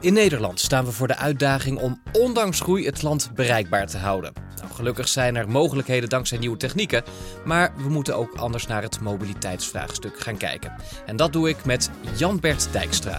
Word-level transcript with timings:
In 0.00 0.12
Nederland 0.12 0.60
staan 0.60 0.84
we 0.84 0.92
voor 0.92 1.06
de 1.06 1.16
uitdaging 1.16 1.78
om 1.78 2.00
ondanks 2.12 2.60
groei 2.60 2.86
het 2.86 3.02
land 3.02 3.30
bereikbaar 3.34 3.86
te 3.86 3.98
houden. 3.98 4.32
Nou, 4.56 4.72
gelukkig 4.72 5.08
zijn 5.08 5.36
er 5.36 5.48
mogelijkheden 5.48 6.08
dankzij 6.08 6.38
nieuwe 6.38 6.56
technieken, 6.56 7.04
maar 7.44 7.72
we 7.76 7.88
moeten 7.88 8.16
ook 8.16 8.34
anders 8.34 8.66
naar 8.66 8.82
het 8.82 9.00
mobiliteitsvraagstuk 9.00 10.20
gaan 10.20 10.36
kijken. 10.36 10.74
En 11.06 11.16
dat 11.16 11.32
doe 11.32 11.48
ik 11.48 11.64
met 11.64 11.90
Jan-Bert 12.16 12.72
Dijkstra. 12.72 13.18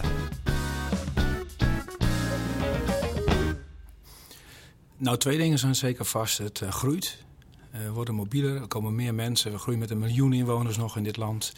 Nou, 4.96 5.18
twee 5.18 5.38
dingen 5.38 5.58
zijn 5.58 5.74
zeker 5.74 6.04
vast. 6.04 6.38
Het 6.38 6.60
uh, 6.60 6.70
groeit. 6.70 7.18
Uh, 7.74 7.80
we 7.80 7.90
worden 7.90 8.14
mobieler, 8.14 8.60
er 8.60 8.66
komen 8.66 8.94
meer 8.94 9.14
mensen. 9.14 9.52
We 9.52 9.58
groeien 9.58 9.80
met 9.80 9.90
een 9.90 9.98
miljoen 9.98 10.32
inwoners 10.32 10.76
nog 10.76 10.96
in 10.96 11.04
dit 11.04 11.16
land. 11.16 11.52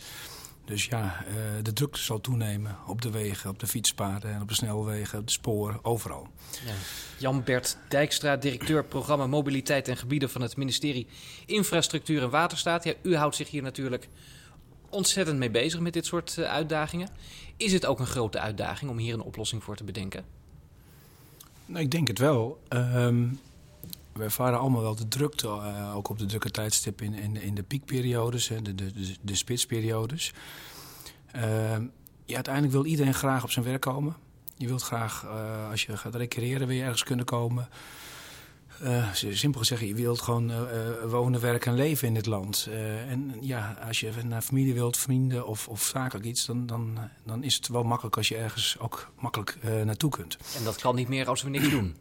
Dus 0.68 0.84
ja, 0.84 1.24
uh, 1.28 1.34
de 1.62 1.72
drukte 1.72 2.00
zal 2.00 2.20
toenemen 2.20 2.76
op 2.86 3.02
de 3.02 3.10
wegen, 3.10 3.50
op 3.50 3.58
de 3.58 3.66
fietspaden 3.66 4.34
en 4.34 4.42
op 4.42 4.48
de 4.48 4.54
snelwegen, 4.54 5.18
op 5.18 5.26
de 5.26 5.32
sporen, 5.32 5.84
overal. 5.84 6.28
Ja. 6.66 6.72
Jan-Bert 7.18 7.76
Dijkstra, 7.88 8.36
directeur 8.36 8.84
programma 8.84 9.26
Mobiliteit 9.26 9.88
en 9.88 9.96
Gebieden 9.96 10.30
van 10.30 10.40
het 10.40 10.56
ministerie 10.56 11.06
Infrastructuur 11.46 12.22
en 12.22 12.30
Waterstaat. 12.30 12.84
Ja, 12.84 12.92
u 13.02 13.16
houdt 13.16 13.36
zich 13.36 13.50
hier 13.50 13.62
natuurlijk 13.62 14.08
ontzettend 14.88 15.38
mee 15.38 15.50
bezig 15.50 15.80
met 15.80 15.92
dit 15.92 16.06
soort 16.06 16.36
uh, 16.38 16.44
uitdagingen. 16.44 17.08
Is 17.56 17.72
het 17.72 17.86
ook 17.86 17.98
een 17.98 18.06
grote 18.06 18.38
uitdaging 18.38 18.90
om 18.90 18.98
hier 18.98 19.14
een 19.14 19.20
oplossing 19.20 19.64
voor 19.64 19.76
te 19.76 19.84
bedenken? 19.84 20.24
Nou, 21.66 21.84
ik 21.84 21.90
denk 21.90 22.08
het 22.08 22.18
wel. 22.18 22.62
Um, 22.68 23.40
we 24.18 24.24
ervaren 24.24 24.58
allemaal 24.58 24.82
wel 24.82 24.94
de 24.94 25.08
drukte, 25.08 25.46
uh, 25.46 25.96
ook 25.96 26.08
op 26.08 26.18
de 26.18 26.26
drukke 26.26 26.50
tijdstip 26.50 27.02
in, 27.02 27.36
in, 27.36 27.54
de 27.54 27.62
piekperiodes, 27.62 28.46
de, 28.46 28.62
de, 28.62 28.74
de, 28.74 29.16
de 29.20 29.34
spitsperiodes. 29.34 30.32
Uh, 31.36 31.42
ja, 32.24 32.34
uiteindelijk 32.34 32.74
wil 32.74 32.84
iedereen 32.84 33.14
graag 33.14 33.42
op 33.42 33.50
zijn 33.50 33.64
werk 33.64 33.80
komen. 33.80 34.16
Je 34.56 34.66
wilt 34.66 34.82
graag, 34.82 35.24
uh, 35.24 35.70
als 35.70 35.84
je 35.84 35.96
gaat 35.96 36.14
recreëren, 36.14 36.66
weer 36.66 36.82
ergens 36.82 37.02
kunnen 37.02 37.24
komen. 37.24 37.68
Uh, 38.82 39.12
simpel 39.12 39.60
gezegd, 39.60 39.82
je 39.82 39.94
wilt 39.94 40.20
gewoon 40.20 40.52
wonen, 41.08 41.40
werken 41.40 41.70
en 41.70 41.76
leven 41.76 42.08
in 42.08 42.14
dit 42.14 42.26
land. 42.26 42.68
En 43.08 43.34
ja, 43.40 43.78
als 43.86 44.00
je 44.00 44.12
naar 44.24 44.42
familie 44.42 44.74
wilt, 44.74 44.96
vrienden 44.96 45.46
of, 45.46 45.68
of 45.68 45.82
zakelijk 45.82 46.26
iets, 46.26 46.46
dan, 46.46 46.66
dan, 46.66 46.98
dan 47.24 47.42
is 47.42 47.54
het 47.54 47.68
wel 47.68 47.82
makkelijk 47.82 48.16
als 48.16 48.28
je 48.28 48.36
ergens 48.36 48.76
ook 48.78 49.12
makkelijk 49.18 49.58
naartoe 49.84 50.10
kunt. 50.10 50.38
En 50.56 50.64
dat 50.64 50.80
kan 50.80 50.94
niet 50.94 51.08
meer 51.08 51.28
als 51.28 51.42
we 51.42 51.50
niks 51.50 51.70
doen. 51.70 51.96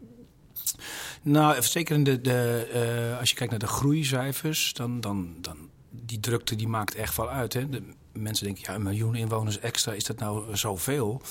Nou, 1.28 1.62
zeker 1.62 1.96
in 1.96 2.04
de, 2.04 2.22
de, 2.22 3.16
als 3.20 3.30
je 3.30 3.36
kijkt 3.36 3.52
naar 3.52 3.62
de 3.62 3.68
groeicijfers, 3.68 4.74
dan, 4.74 5.02
dan, 5.02 5.36
dan 5.42 5.58
die 5.90 6.20
drukte 6.20 6.56
die 6.56 6.68
maakt 6.68 6.96
echt 6.96 7.18
wel 7.18 7.30
uit. 7.30 7.54
Hè? 7.54 7.70
De 7.70 7.84
mensen 8.12 8.46
denken, 8.46 8.64
ja, 8.68 8.76
een 8.76 8.84
miljoen 8.84 9.16
inwoners 9.16 9.60
extra, 9.60 9.92
is 9.94 10.04
dat 10.04 10.20
nou 10.20 10.58
zoveel? 10.58 11.22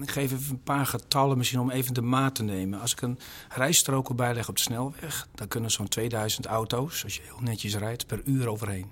Ik 0.00 0.10
geef 0.10 0.32
even 0.32 0.50
een 0.50 0.62
paar 0.62 0.86
getallen 0.86 1.38
misschien 1.38 1.60
om 1.60 1.70
even 1.70 1.94
de 1.94 2.02
maat 2.02 2.34
te 2.34 2.42
nemen. 2.42 2.80
Als 2.80 2.92
ik 2.92 3.00
een 3.00 3.18
rijstrook 3.48 4.08
erbij 4.08 4.34
leg 4.34 4.48
op 4.48 4.56
de 4.56 4.62
snelweg... 4.62 5.28
dan 5.34 5.48
kunnen 5.48 5.70
zo'n 5.70 5.88
2000 5.88 6.46
auto's, 6.46 7.04
als 7.04 7.16
je 7.16 7.22
heel 7.22 7.40
netjes 7.40 7.76
rijdt, 7.76 8.06
per 8.06 8.20
uur 8.24 8.48
overheen. 8.48 8.90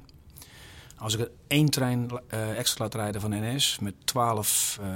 Als 0.97 1.17
ik 1.17 1.31
één 1.47 1.71
trein 1.71 2.09
uh, 2.35 2.59
extra 2.59 2.85
laat 2.85 2.95
rijden 2.95 3.21
van 3.21 3.31
NS 3.31 3.79
met 3.79 3.95
12 4.05 4.79
uh, 4.81 4.87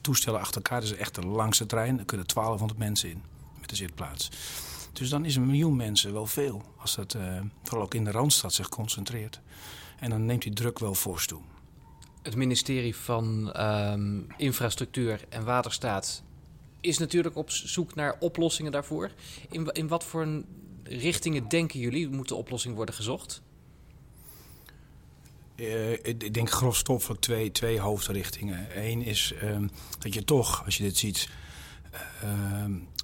toestellen 0.00 0.40
achter 0.40 0.56
elkaar... 0.56 0.82
is 0.82 0.94
echt 0.94 1.14
de 1.14 1.26
langste 1.26 1.66
trein, 1.66 1.96
dan 1.96 2.04
kunnen 2.04 2.26
1200 2.26 2.78
mensen 2.78 3.10
in 3.10 3.22
de 3.70 3.76
zitplaats. 3.76 4.28
Dus 4.92 5.08
dan 5.08 5.24
is 5.24 5.36
een 5.36 5.46
miljoen 5.46 5.76
mensen 5.76 6.12
wel 6.12 6.26
veel, 6.26 6.62
als 6.76 6.94
dat 6.94 7.14
uh, 7.14 7.40
vooral 7.62 7.84
ook 7.84 7.94
in 7.94 8.04
de 8.04 8.10
Randstad 8.10 8.54
zich 8.54 8.68
concentreert. 8.68 9.40
En 9.98 10.10
dan 10.10 10.24
neemt 10.24 10.42
die 10.42 10.52
druk 10.52 10.78
wel 10.78 10.94
fors 10.94 11.26
toe. 11.26 11.40
Het 12.22 12.36
ministerie 12.36 12.96
van 12.96 13.60
um, 13.60 14.26
Infrastructuur 14.36 15.24
en 15.28 15.44
Waterstaat 15.44 16.22
is 16.80 16.98
natuurlijk 16.98 17.36
op 17.36 17.50
zoek 17.50 17.94
naar 17.94 18.16
oplossingen 18.18 18.72
daarvoor. 18.72 19.10
In, 19.50 19.66
in 19.72 19.88
wat 19.88 20.04
voor 20.04 20.42
richtingen 20.82 21.48
denken 21.48 21.80
jullie 21.80 22.08
moet 22.08 22.28
de 22.28 22.34
oplossing 22.34 22.74
worden 22.74 22.94
gezocht? 22.94 23.42
Uh, 25.56 25.92
ik 25.92 26.34
denk 26.34 26.50
grofstoffelijk 26.50 27.20
twee, 27.20 27.52
twee 27.52 27.80
hoofdrichtingen. 27.80 28.84
Eén 28.84 29.02
is 29.02 29.34
uh, 29.42 29.56
dat 29.98 30.14
je 30.14 30.24
toch, 30.24 30.64
als 30.64 30.76
je 30.76 30.82
dit 30.82 30.96
ziet, 30.96 31.28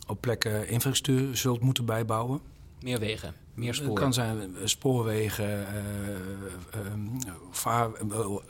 op 0.06 0.20
plekken 0.20 0.69
infrastructuur 0.69 1.36
zult 1.36 1.60
moeten 1.60 1.84
bijbouwen. 1.84 2.41
Meer 2.80 2.98
wegen, 2.98 3.34
meer 3.54 3.74
sporen. 3.74 3.92
Het 3.92 4.02
kan 4.02 4.12
zijn 4.12 4.50
spoorwegen, 4.64 5.48
uh, 5.48 7.26
uh, 7.26 7.32
vaar, 7.50 7.91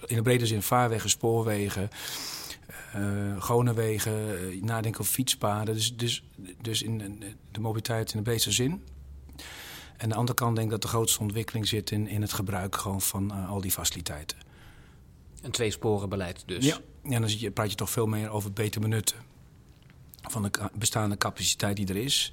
in 0.06 0.16
de 0.16 0.22
brede 0.22 0.46
zin 0.46 0.62
vaarwegen, 0.62 1.10
spoorwegen, 1.10 1.90
uh, 2.96 3.42
gewone 3.42 3.74
wegen, 3.74 4.14
nadenken 4.64 5.00
over 5.00 5.12
fietspaden. 5.12 5.74
Dus, 5.74 5.96
dus, 5.96 6.24
dus 6.60 6.82
in 6.82 7.22
de 7.50 7.60
mobiliteit 7.60 8.12
in 8.12 8.18
de 8.18 8.24
breedste 8.24 8.52
zin. 8.52 8.70
En 8.72 10.02
aan 10.02 10.08
de 10.08 10.14
andere 10.14 10.38
kant 10.38 10.54
denk 10.54 10.66
ik 10.66 10.72
dat 10.72 10.82
de 10.82 10.88
grootste 10.88 11.20
ontwikkeling 11.20 11.68
zit 11.68 11.90
in, 11.90 12.08
in 12.08 12.20
het 12.20 12.32
gebruik 12.32 12.76
gewoon 12.76 13.00
van 13.00 13.30
al 13.30 13.60
die 13.60 13.70
faciliteiten. 13.70 14.38
Een 15.42 15.50
tweesporenbeleid 15.50 16.42
dus? 16.46 16.64
Ja, 16.64 16.78
en 17.02 17.20
dan 17.20 17.52
praat 17.52 17.70
je 17.70 17.76
toch 17.76 17.90
veel 17.90 18.06
meer 18.06 18.30
over 18.30 18.52
beter 18.52 18.80
benutten 18.80 19.16
van 20.30 20.42
de 20.42 20.50
bestaande 20.74 21.16
capaciteit 21.16 21.76
die 21.76 21.88
er 21.88 21.96
is. 21.96 22.32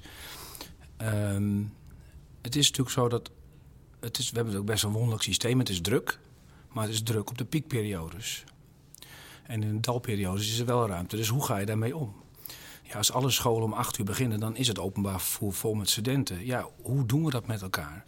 Um, 1.02 1.74
het 2.42 2.56
is 2.56 2.66
natuurlijk 2.66 2.96
zo 2.96 3.08
dat... 3.08 3.30
Het 4.00 4.18
is, 4.18 4.30
we 4.30 4.36
hebben 4.36 4.56
ook 4.56 4.64
best 4.64 4.84
een 4.84 4.92
wonderlijk 4.92 5.22
systeem. 5.22 5.58
Het 5.58 5.68
is 5.68 5.80
druk, 5.80 6.18
maar 6.68 6.84
het 6.84 6.92
is 6.92 7.02
druk 7.02 7.30
op 7.30 7.38
de 7.38 7.44
piekperiodes. 7.44 8.44
En 9.42 9.62
in 9.62 9.74
de 9.74 9.80
dalperiodes 9.80 10.48
is 10.48 10.58
er 10.58 10.66
wel 10.66 10.86
ruimte. 10.86 11.16
Dus 11.16 11.28
hoe 11.28 11.44
ga 11.44 11.56
je 11.56 11.66
daarmee 11.66 11.96
om? 11.96 12.22
Ja, 12.82 12.96
als 12.96 13.12
alle 13.12 13.30
scholen 13.30 13.64
om 13.64 13.72
acht 13.72 13.98
uur 13.98 14.04
beginnen, 14.04 14.40
dan 14.40 14.56
is 14.56 14.68
het 14.68 14.78
openbaar 14.78 15.20
vervoer 15.20 15.52
vol 15.52 15.74
met 15.74 15.90
studenten. 15.90 16.46
Ja, 16.46 16.68
hoe 16.82 17.06
doen 17.06 17.24
we 17.24 17.30
dat 17.30 17.46
met 17.46 17.62
elkaar? 17.62 18.04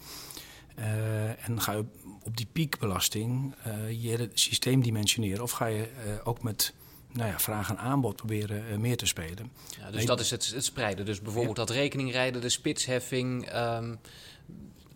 Uh, 0.78 1.48
en 1.48 1.60
ga 1.60 1.72
je 1.72 1.84
op 2.22 2.36
die 2.36 2.48
piekbelasting 2.52 3.54
uh, 3.66 4.02
je 4.02 4.30
systeem 4.34 4.82
dimensioneren? 4.82 5.42
Of 5.42 5.50
ga 5.50 5.66
je 5.66 5.90
uh, 6.06 6.12
ook 6.24 6.42
met 6.42 6.74
nou 7.16 7.30
ja, 7.30 7.38
vraag 7.38 7.68
en 7.68 7.78
aanbod 7.78 8.16
proberen 8.16 8.64
uh, 8.70 8.76
meer 8.76 8.96
te 8.96 9.06
spelen. 9.06 9.52
Ja, 9.78 9.90
dus 9.90 10.06
dat 10.06 10.20
is 10.20 10.30
het, 10.30 10.52
het 10.54 10.64
spreiden. 10.64 11.04
Dus 11.04 11.20
bijvoorbeeld 11.20 11.56
ja. 11.56 11.64
dat 11.64 11.74
rekeningrijden, 11.74 12.40
de 12.40 12.48
spitsheffing, 12.48 13.54
um, 13.54 13.98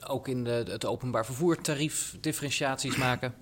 ook 0.00 0.28
in 0.28 0.44
de, 0.44 0.64
het 0.68 0.84
openbaar 0.84 1.24
vervoertarief 1.24 2.16
differentiaties 2.20 2.96
maken. 3.06 3.34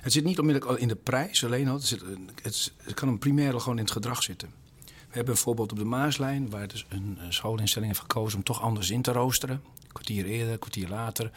Het 0.00 0.12
zit 0.12 0.24
niet 0.24 0.38
onmiddellijk 0.38 0.80
in 0.80 0.88
de 0.88 0.96
prijs 0.96 1.44
alleen 1.44 1.68
al. 1.68 1.74
Het, 1.74 1.84
zit, 1.84 2.02
het, 2.42 2.72
het 2.76 2.94
kan 2.94 3.08
een 3.08 3.18
primair 3.18 3.60
gewoon 3.60 3.78
in 3.78 3.84
het 3.84 3.92
gedrag 3.92 4.22
zitten. 4.22 4.52
We 4.84 5.20
hebben 5.20 5.34
een 5.34 5.40
voorbeeld 5.40 5.72
op 5.72 5.78
de 5.78 5.84
Maaslijn, 5.84 6.50
waar 6.50 6.68
dus 6.68 6.86
een 6.88 7.18
schoolinstelling 7.28 7.90
heeft 7.90 8.04
gekozen 8.04 8.38
om 8.38 8.44
toch 8.44 8.60
anders 8.60 8.90
in 8.90 9.02
te 9.02 9.12
roosteren. 9.12 9.62
Een 9.82 9.92
kwartier 9.92 10.24
eerder, 10.24 10.52
een 10.52 10.58
kwartier 10.58 10.88
later. 10.88 11.30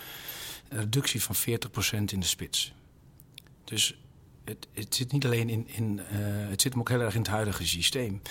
Een 0.70 0.80
reductie 0.80 1.24
van 1.24 1.36
40% 1.36 1.40
in 2.06 2.20
de 2.20 2.26
spits. 2.26 2.74
Dus 3.64 3.98
het, 4.48 4.68
het, 4.74 4.96
zit 4.96 5.12
niet 5.12 5.26
alleen 5.26 5.50
in, 5.50 5.68
in 5.68 5.98
uh, 5.98 6.50
het 6.50 6.62
zit 6.62 6.72
hem 6.72 6.82
ook 6.82 6.90
heel 6.90 7.02
erg 7.02 7.14
in 7.14 7.22
het 7.22 7.30
huidige 7.30 7.68
systeem. 7.68 8.22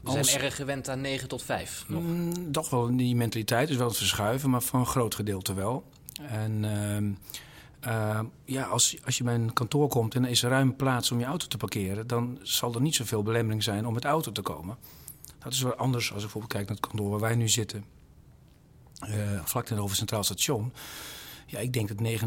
We 0.00 0.10
Als, 0.10 0.30
zijn 0.30 0.42
erg 0.42 0.56
gewend 0.56 0.88
aan 0.88 1.00
9 1.00 1.28
tot 1.28 1.42
5 1.42 1.84
nog. 1.88 2.02
Mm, 2.02 2.52
toch 2.52 2.70
wel, 2.70 2.96
die 2.96 3.16
mentaliteit 3.16 3.70
is 3.70 3.76
wel 3.76 3.88
het 3.88 3.96
verschuiven, 3.96 4.50
maar 4.50 4.62
voor 4.62 4.78
een 4.80 4.86
groot 4.86 5.14
gedeelte 5.14 5.54
wel. 5.54 5.84
En 6.28 6.64
uh, 6.64 7.92
uh, 7.92 8.20
ja, 8.44 8.64
als, 8.64 8.96
als 9.04 9.18
je 9.18 9.24
bij 9.24 9.34
een 9.34 9.52
kantoor 9.52 9.88
komt 9.88 10.14
en 10.14 10.24
er 10.24 10.30
is 10.30 10.42
ruim 10.42 10.76
plaats 10.76 11.10
om 11.10 11.18
je 11.18 11.24
auto 11.24 11.46
te 11.46 11.56
parkeren, 11.56 12.06
dan 12.06 12.38
zal 12.42 12.74
er 12.74 12.80
niet 12.80 12.94
zoveel 12.94 13.22
belemmering 13.22 13.62
zijn 13.62 13.86
om 13.86 13.94
met 13.94 14.04
auto 14.04 14.32
te 14.32 14.42
komen. 14.42 14.76
Dat 15.38 15.52
is 15.52 15.62
wel 15.62 15.74
anders 15.74 16.04
als 16.04 16.16
ik 16.16 16.20
bijvoorbeeld 16.22 16.52
kijk 16.52 16.66
naar 16.66 16.76
het 16.76 16.86
kantoor 16.86 17.10
waar 17.10 17.20
wij 17.20 17.34
nu 17.34 17.48
zitten, 17.48 17.84
uh, 19.08 19.44
vlak 19.44 19.64
tegenover 19.64 19.96
Centraal 19.96 20.24
Station. 20.24 20.72
Ja, 21.50 21.58
ik 21.58 21.72
denk 21.72 21.88
dat 21.88 22.22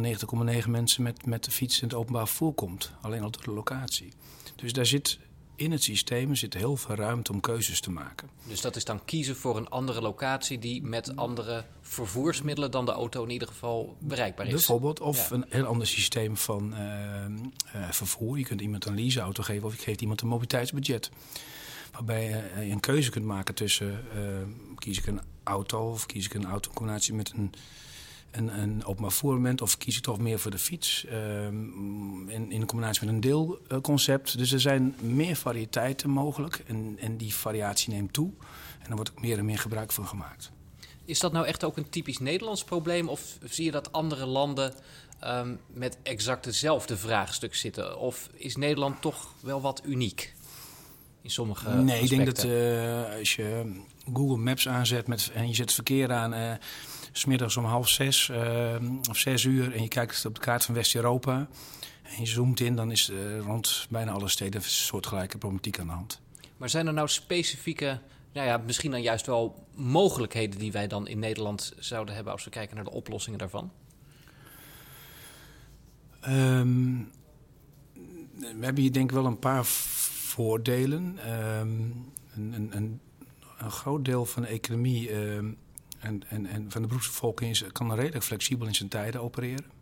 99,9 0.64 0.70
mensen 0.70 1.04
met, 1.04 1.26
met 1.26 1.44
de 1.44 1.52
fiets 1.52 1.82
in 1.82 1.88
het 1.88 1.98
openbaar 1.98 2.28
vervoer 2.28 2.54
komt. 2.54 2.92
Alleen 3.02 3.22
al 3.22 3.32
door 3.32 3.44
de 3.44 3.52
locatie. 3.52 4.14
Dus 4.56 4.74
daar 4.74 4.86
zit 4.86 5.20
in 5.56 5.72
het 5.72 5.84
systeem 5.84 6.36
zit 6.36 6.54
heel 6.54 6.78
veel 6.78 6.96
ruimte 6.96 7.32
om 7.32 7.40
keuzes 7.40 7.82
te 7.82 7.92
maken. 7.92 8.30
Dus 8.48 8.62
dat 8.62 8.76
is 8.76 8.86
dan 8.86 9.06
kiezen 9.06 9.36
voor 9.36 9.58
een 9.58 9.70
andere 9.70 10.02
locatie 10.02 10.60
die 10.60 10.84
met 10.84 11.16
andere 11.16 11.66
vervoersmiddelen 11.82 12.72
dan 12.72 12.86
de 12.86 12.92
auto 12.92 13.24
in 13.24 13.30
ieder 13.30 13.48
geval 13.48 13.98
bereikbaar 14.00 14.46
is. 14.46 14.52
Bijvoorbeeld, 14.52 15.00
of 15.00 15.30
ja. 15.30 15.36
een 15.36 15.46
heel 15.50 15.66
ander 15.66 15.88
systeem 15.88 16.38
van 16.38 16.74
uh, 16.74 16.80
uh, 17.76 17.92
vervoer. 17.92 18.38
Je 18.38 18.46
kunt 18.46 18.62
iemand 18.62 18.86
een 18.86 18.96
leaseauto 18.96 19.44
geven 19.44 19.68
of 19.68 19.76
je 19.76 19.82
geeft 19.82 20.02
iemand 20.02 20.22
een 20.22 20.28
mobiliteitsbudget. 20.28 21.12
Waarbij 21.92 22.28
je 22.56 22.72
een 22.72 22.80
keuze 22.80 23.10
kunt 23.10 23.26
maken 23.26 23.56
tussen 23.56 24.06
uh, 24.16 24.78
kies 24.78 24.98
ik 24.98 25.06
een 25.06 25.22
auto 25.44 25.90
of 25.92 26.06
kies 26.06 26.26
ik 26.26 26.34
een 26.34 26.46
auto 26.46 26.70
in 26.70 26.76
combinatie 26.76 27.14
met 27.14 27.32
een 27.36 27.54
een, 28.34 28.60
een 28.60 28.86
openbaar 28.86 29.12
voermoment 29.12 29.62
of 29.62 29.78
kies 29.78 29.98
ik 29.98 30.04
toch 30.04 30.20
meer 30.20 30.40
voor 30.40 30.52
de 30.52 30.58
fiets 30.58 31.06
um, 31.12 32.30
in, 32.30 32.52
in 32.52 32.66
combinatie 32.66 33.06
met 33.06 33.14
een 33.14 33.22
deelconcept. 33.22 34.38
Dus 34.38 34.52
er 34.52 34.60
zijn 34.60 34.96
meer 35.00 35.36
variëteiten 35.36 36.10
mogelijk 36.10 36.64
en, 36.68 36.98
en 37.00 37.18
die 37.18 37.36
variatie 37.36 37.94
neemt 37.94 38.14
toe. 38.14 38.32
En 38.80 38.90
er 38.90 38.96
wordt 38.96 39.12
ook 39.12 39.22
meer 39.22 39.38
en 39.38 39.46
meer 39.46 39.60
gebruik 39.60 39.92
van 39.92 40.08
gemaakt. 40.08 40.52
Is 41.06 41.20
dat 41.20 41.32
nou 41.32 41.46
echt 41.46 41.64
ook 41.64 41.78
een 41.78 41.90
typisch 41.90 42.20
Nederlands 42.20 42.64
probleem 42.64 43.08
of 43.08 43.38
zie 43.44 43.66
je 43.66 43.72
dat 43.72 43.92
andere 43.92 44.26
landen 44.26 44.74
ehm, 45.20 45.56
met 45.68 45.98
exact 46.04 46.46
hetzelfde 46.46 46.98
vraagstuk 46.98 47.56
zitten? 47.56 48.00
Of 48.00 48.30
is 48.34 48.56
Nederland 48.56 49.02
toch 49.02 49.34
wel 49.40 49.62
wat 49.62 49.82
uniek? 49.86 50.34
In 51.22 51.30
sommige 51.30 51.70
Nee, 51.70 52.02
ik 52.02 52.10
denk 52.10 52.26
dat 52.26 52.44
eh, 52.44 53.18
als 53.18 53.36
je 53.36 53.82
Google 54.14 54.38
Maps 54.38 54.68
aanzet 54.68 55.08
met, 55.08 55.32
en 55.34 55.48
je 55.48 55.54
zet 55.54 55.66
het 55.66 55.74
verkeer 55.74 56.12
aan... 56.12 56.34
eh, 56.34 56.54
smiddags 57.14 57.58
om 57.58 57.66
half 57.66 57.90
zes 57.90 58.30
eh, 58.30 58.76
of 59.10 59.18
zes 59.18 59.44
uur 59.44 59.74
en 59.74 59.82
je 59.82 59.88
kijkt 59.88 60.26
op 60.26 60.36
de 60.36 60.42
kaart 60.42 60.66
van 60.66 60.76
West-Europa... 60.76 61.48
en 62.04 62.20
je 62.20 62.26
zoomt 62.26 62.60
in, 62.60 62.76
dan 62.76 62.92
is 62.92 63.10
eh, 63.10 63.40
rond 63.40 63.88
bijna 63.90 64.12
alle 64.12 64.30
steden 64.30 64.62
een 64.62 64.70
soortgelijke 64.70 65.38
problematiek 65.38 65.80
aan 65.80 65.88
de 65.88 65.94
hand. 65.94 66.22
Maar 66.58 66.70
zijn 66.70 66.88
er 66.88 66.94
nou 66.94 67.08
specifieke, 67.08 68.00
nou 68.34 68.48
ja, 68.48 68.58
misschien 68.58 68.92
dan 68.92 69.02
juist 69.02 69.26
wel 69.26 69.68
mogelijkheden 69.76 70.60
die 70.60 70.72
wij 70.72 70.88
dan 70.88 71.08
in 71.08 71.20
Nederland 71.20 71.74
zouden 71.80 72.16
hebben 72.16 72.34
als 72.34 72.44
we 72.44 72.50
kijken 72.50 72.76
naar 72.76 72.86
de 72.86 72.92
oplossingen 72.92 73.40
daarvan? 73.40 73.72
Ehm, 76.22 76.98
we 78.34 78.60
hebben 78.60 78.82
hier 78.82 78.94
denk 78.94 79.10
ik 79.10 79.16
wel 79.16 79.26
een 79.26 79.40
paar 79.40 79.66
voordelen. 79.66 81.18
Ehm, 81.26 81.70
een, 82.36 82.54
een, 82.54 83.00
een, 83.58 83.72
groot 83.72 84.06
deel 84.06 84.26
van 84.26 84.42
de 84.42 84.48
economie 84.48 85.10
ehm, 85.10 85.52
en, 86.04 86.24
en, 86.30 86.46
en 86.46 86.72
van 86.72 86.82
de 86.82 86.88
beroepsbevolking 86.88 87.52
is, 87.52 87.64
kan 87.72 87.96
redelijk 87.96 88.24
flexibel 88.24 88.68
in 88.68 88.76
zijn 88.76 88.90
tijden 88.90 89.22
opereren. 89.22 89.73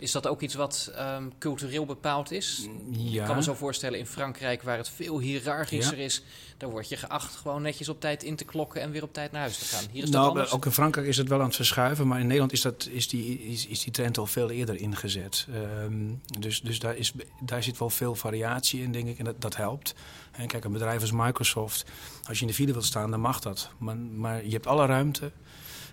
Is 0.00 0.12
dat 0.12 0.26
ook 0.26 0.40
iets 0.40 0.54
wat 0.54 0.92
ehm, 0.94 1.28
cultureel 1.38 1.86
bepaald 1.86 2.30
is? 2.30 2.68
Ja. 2.90 3.20
Ik 3.20 3.26
kan 3.26 3.36
me 3.36 3.42
zo 3.42 3.54
voorstellen 3.54 3.98
in 3.98 4.06
Frankrijk, 4.06 4.62
waar 4.62 4.76
het 4.76 4.88
veel 4.88 5.18
hiërarchischer 5.18 5.98
is, 5.98 6.22
daar 6.56 6.70
word 6.70 6.88
je 6.88 6.96
geacht 6.96 7.36
gewoon 7.36 7.62
netjes 7.62 7.88
op 7.88 8.00
tijd 8.00 8.22
in 8.22 8.36
te 8.36 8.44
klokken 8.44 8.80
en 8.80 8.90
weer 8.90 9.02
op 9.02 9.12
tijd 9.12 9.32
naar 9.32 9.40
huis 9.40 9.58
te 9.58 9.64
gaan. 9.64 9.84
Hier 9.90 10.02
is 10.02 10.10
dat 10.10 10.20
nou, 10.20 10.28
anders. 10.28 10.52
ook 10.52 10.64
in 10.64 10.72
Frankrijk 10.72 11.06
is 11.06 11.16
het 11.16 11.28
wel 11.28 11.38
aan 11.38 11.46
het 11.46 11.56
verschuiven, 11.56 12.06
maar 12.06 12.20
in 12.20 12.26
Nederland 12.26 12.52
is, 12.52 12.60
dat, 12.60 12.88
is, 12.90 13.08
die, 13.08 13.40
is, 13.40 13.66
is 13.66 13.82
die 13.82 13.92
trend 13.92 14.18
al 14.18 14.26
veel 14.26 14.50
eerder 14.50 14.76
ingezet. 14.76 15.46
Ehm, 15.54 16.08
dus 16.38 16.60
dus 16.60 16.78
daar, 16.78 16.96
is, 16.96 17.12
daar 17.40 17.62
zit 17.62 17.78
wel 17.78 17.90
veel 17.90 18.14
variatie 18.14 18.82
in, 18.82 18.92
denk 18.92 19.08
ik, 19.08 19.18
en 19.18 19.24
dat, 19.24 19.40
dat 19.40 19.56
helpt. 19.56 19.94
En 20.30 20.46
kijk, 20.46 20.64
een 20.64 20.72
bedrijf 20.72 21.00
als 21.00 21.12
Microsoft, 21.12 21.84
als 22.24 22.36
je 22.36 22.42
in 22.42 22.50
de 22.50 22.56
file 22.56 22.72
wilt 22.72 22.84
staan, 22.84 23.10
dan 23.10 23.20
mag 23.20 23.40
dat. 23.40 23.70
Maar, 23.78 23.96
maar 23.96 24.44
je 24.44 24.52
hebt 24.52 24.66
alle 24.66 24.86
ruimte 24.86 25.32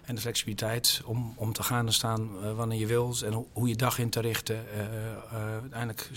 en 0.08 0.16
de 0.16 0.22
flexibiliteit 0.22 1.02
om, 1.06 1.34
om 1.36 1.54
te 1.54 1.64
gaan 1.64 1.86
en 1.86 1.94
staan 1.94 2.30
eh, 2.44 2.56
wanneer 2.56 2.80
je 2.80 2.86
wilt 2.86 3.22
en 3.22 3.34
ho- 3.34 3.48
hoe 3.54 3.68
je 3.68 3.76
dag 3.76 4.00
in 4.00 4.10
te 4.10 4.20
richten. 4.20 4.72
Eh, 4.72 4.80
eh, 4.80 5.52
uiteindelijk 5.62 6.10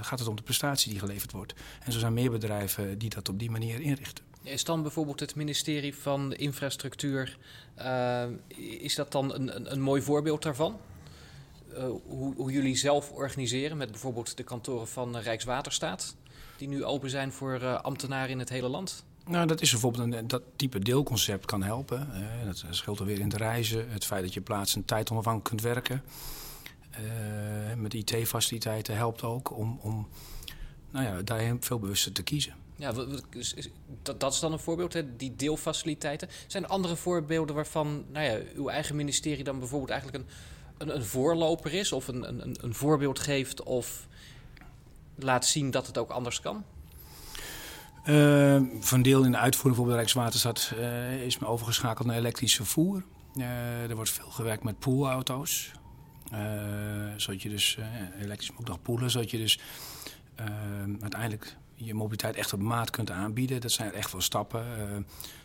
gaat 0.00 0.18
het 0.18 0.28
om 0.28 0.36
de 0.36 0.42
prestatie 0.42 0.90
die 0.90 1.00
geleverd 1.00 1.32
wordt. 1.32 1.54
En 1.84 1.92
zo 1.92 1.98
zijn 1.98 2.14
meer 2.14 2.30
bedrijven 2.30 2.98
die 2.98 3.10
dat 3.10 3.28
op 3.28 3.38
die 3.38 3.50
manier 3.50 3.80
inrichten. 3.80 4.24
Is 4.42 4.64
dan 4.64 4.82
bijvoorbeeld 4.82 5.20
het 5.20 5.34
ministerie 5.34 5.94
van 5.96 6.34
Infrastructuur, 6.34 7.38
is 8.80 8.94
dat 8.94 9.12
dan 9.12 9.34
een, 9.34 9.72
een, 9.72 9.80
mooi 9.80 10.02
voorbeeld 10.02 10.42
daarvan? 10.42 10.80
Hoe, 12.06 12.34
hoe 12.34 12.52
jullie 12.52 12.76
zelf 12.76 13.10
organiseren 13.10 13.76
met 13.76 13.90
bijvoorbeeld 13.90 14.36
de 14.36 14.42
kantoren 14.42 14.88
van 14.88 15.16
Rijkswaterstaat, 15.16 16.16
die 16.56 16.68
nu 16.68 16.84
open 16.84 17.10
zijn 17.10 17.32
voor 17.32 17.60
eh, 17.60 17.80
ambtenaren 17.80 18.30
in 18.30 18.38
het 18.38 18.48
hele 18.48 18.68
land? 18.68 19.04
Nou, 19.26 19.46
dat 19.46 19.60
is 19.60 19.70
bijvoorbeeld 19.70 20.12
een, 20.12 20.28
dat 20.28 20.42
type 20.56 20.78
deelconcept 20.78 21.46
kan 21.46 21.62
helpen. 21.62 22.08
Eh, 22.12 22.46
dat 22.46 22.64
scheelt 22.70 23.00
alweer 23.00 23.18
in 23.18 23.28
de 23.28 23.36
reizen. 23.36 23.90
Het 23.90 24.04
feit 24.04 24.22
dat 24.22 24.34
je 24.34 24.40
plaats 24.40 24.76
en 24.76 24.84
tijd 24.84 25.10
onafhankelijk 25.10 25.48
kunt 25.48 25.74
werken. 25.74 26.02
Eh, 26.90 27.00
met 27.76 27.94
IT-faciliteiten 27.94 28.96
helpt 28.96 29.22
ook 29.22 29.56
om, 29.56 29.78
om 29.82 30.08
nou 30.90 31.04
ja, 31.04 31.22
daarin 31.22 31.62
veel 31.62 31.78
bewuster 31.78 32.12
te 32.12 32.22
kiezen. 32.22 32.54
Ja, 32.76 32.92
dat 34.16 34.32
is 34.32 34.40
dan 34.40 34.52
een 34.52 34.58
voorbeeld, 34.58 34.92
hè? 34.92 35.16
die 35.16 35.36
deelfaciliteiten. 35.36 36.28
Zijn 36.46 36.62
er 36.62 36.68
andere 36.68 36.96
voorbeelden 36.96 37.54
waarvan 37.54 38.04
nou 38.12 38.24
ja, 38.24 38.38
uw 38.54 38.68
eigen 38.68 38.96
ministerie 38.96 39.44
dan 39.44 39.58
bijvoorbeeld 39.58 39.90
eigenlijk 39.90 40.24
een, 40.24 40.30
een, 40.78 40.94
een 40.94 41.04
voorloper 41.04 41.74
is, 41.74 41.92
of 41.92 42.08
een, 42.08 42.28
een, 42.28 42.56
een 42.60 42.74
voorbeeld 42.74 43.18
geeft, 43.18 43.62
of 43.62 44.06
laat 45.18 45.46
zien 45.46 45.70
dat 45.70 45.86
het 45.86 45.98
ook 45.98 46.10
anders 46.10 46.40
kan? 46.40 46.64
Eh, 48.06 48.60
van 48.80 49.02
deel 49.02 49.24
in 49.24 49.30
de 49.30 49.36
uitvoering 49.36 49.84
voor 49.84 49.92
Rijkswaterstaat 49.92 50.72
eh, 50.78 51.22
is 51.22 51.38
me 51.38 51.46
overgeschakeld 51.46 52.06
naar 52.06 52.16
elektrisch 52.16 52.54
vervoer. 52.54 53.02
Eh, 53.34 53.90
er 53.90 53.94
wordt 53.94 54.10
veel 54.10 54.30
gewerkt 54.30 54.62
met 54.62 54.78
poolauto's. 54.78 55.70
Zodat 57.16 57.42
je 57.42 57.48
dus, 57.48 57.78
elektrisch 58.20 58.52
moet 58.52 58.68
nog 58.68 58.82
poelen, 58.82 59.10
zodat 59.10 59.30
je 59.30 59.36
dus 59.36 59.60
uiteindelijk 61.00 61.56
je 61.74 61.94
mobiliteit 61.94 62.36
echt 62.36 62.52
op 62.52 62.60
maat 62.60 62.90
kunt 62.90 63.10
aanbieden. 63.10 63.60
Dat 63.60 63.72
zijn 63.72 63.92
echt 63.92 64.12
wel 64.12 64.20
stappen. 64.20 64.64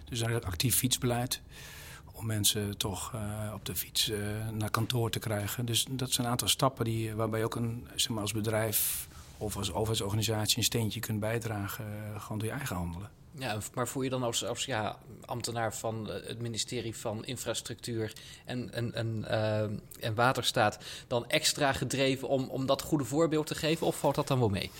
Dus 0.09 0.23
ook 0.23 0.43
actief 0.43 0.75
fietsbeleid 0.75 1.41
om 2.11 2.25
mensen 2.25 2.77
toch 2.77 3.13
op 3.53 3.65
de 3.65 3.75
fiets 3.75 4.11
naar 4.51 4.69
kantoor 4.69 5.09
te 5.09 5.19
krijgen. 5.19 5.65
Dus 5.65 5.85
dat 5.89 6.11
zijn 6.11 6.25
een 6.25 6.31
aantal 6.31 6.47
stappen 6.47 6.85
die, 6.85 7.15
waarbij 7.15 7.39
je 7.39 7.45
ook 7.45 7.55
een, 7.55 7.87
zeg 7.95 8.09
maar, 8.09 8.21
als 8.21 8.33
bedrijf 8.33 9.07
of 9.41 9.57
als 9.57 9.71
overheidsorganisatie 9.71 10.57
een 10.57 10.63
steentje 10.63 10.99
kunt 10.99 11.19
bijdragen, 11.19 11.85
eh, 11.85 12.21
gewoon 12.21 12.37
door 12.37 12.47
je 12.47 12.53
eigen 12.53 12.75
handelen. 12.75 13.09
Ja, 13.37 13.57
maar 13.73 13.87
voel 13.87 14.03
je 14.03 14.09
dan 14.09 14.23
als, 14.23 14.45
als 14.45 14.65
ja, 14.65 14.97
ambtenaar 15.25 15.75
van 15.75 16.09
eh, 16.09 16.27
het 16.27 16.41
ministerie 16.41 16.95
van 16.95 17.25
Infrastructuur 17.25 18.13
en, 18.45 18.73
en, 18.73 18.93
en, 18.93 19.25
eh, 19.27 19.61
en 19.99 20.15
Waterstaat 20.15 20.77
dan 21.07 21.27
extra 21.27 21.73
gedreven 21.73 22.27
om, 22.27 22.47
om 22.49 22.65
dat 22.65 22.81
goede 22.81 23.03
voorbeeld 23.03 23.47
te 23.47 23.55
geven? 23.55 23.87
Of 23.87 23.99
valt 23.99 24.15
dat 24.15 24.27
dan 24.27 24.39
wel 24.39 24.49
mee? 24.49 24.71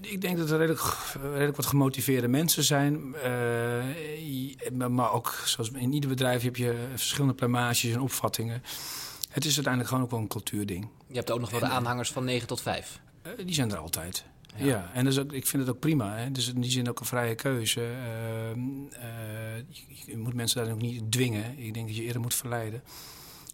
Ik 0.00 0.20
denk 0.20 0.38
dat 0.38 0.50
er 0.50 0.58
redelijk, 0.58 0.82
redelijk 1.22 1.56
wat 1.56 1.66
gemotiveerde 1.66 2.28
mensen 2.28 2.64
zijn. 2.64 3.10
Maar- 4.72 4.90
maar 4.90 5.12
ook, 5.12 5.42
zoals 5.44 5.70
in 5.70 5.92
ieder 5.92 6.10
bedrijf, 6.10 6.42
heb 6.42 6.56
je 6.56 6.86
verschillende 6.94 7.34
plamages 7.34 7.92
en 7.92 8.00
opvattingen. 8.00 8.62
Het 9.36 9.44
is 9.44 9.54
uiteindelijk 9.54 9.88
gewoon 9.88 10.04
ook 10.04 10.10
wel 10.10 10.20
een 10.20 10.28
cultuurding. 10.28 10.88
Je 11.06 11.16
hebt 11.16 11.30
ook 11.30 11.40
nog 11.40 11.50
wel 11.50 11.60
de 11.60 11.66
aanhangers 11.66 12.12
van 12.12 12.24
9 12.24 12.46
tot 12.48 12.60
5. 12.60 13.00
Eh, 13.38 13.44
die 13.46 13.54
zijn 13.54 13.70
er 13.70 13.76
altijd. 13.78 14.24
Ja. 14.56 14.64
Ja, 14.66 14.90
en 14.94 15.18
ook, 15.18 15.32
ik 15.32 15.46
vind 15.46 15.62
het 15.66 15.74
ook 15.74 15.80
prima. 15.80 16.16
Hè. 16.16 16.30
Dus 16.32 16.48
in 16.52 16.60
die 16.60 16.70
zin 16.70 16.88
ook 16.88 17.00
een 17.00 17.06
vrije 17.06 17.34
keuze. 17.34 17.80
Ehm, 17.80 18.58
eh, 18.90 19.56
je, 19.68 19.82
je 20.06 20.16
moet 20.16 20.34
mensen 20.34 20.64
daar 20.64 20.72
ook 20.74 20.80
niet 20.80 21.12
dwingen. 21.12 21.58
Ik 21.58 21.74
denk 21.74 21.86
dat 21.86 21.96
je 21.96 22.02
eerder 22.02 22.20
moet 22.20 22.34
verleiden. 22.34 22.82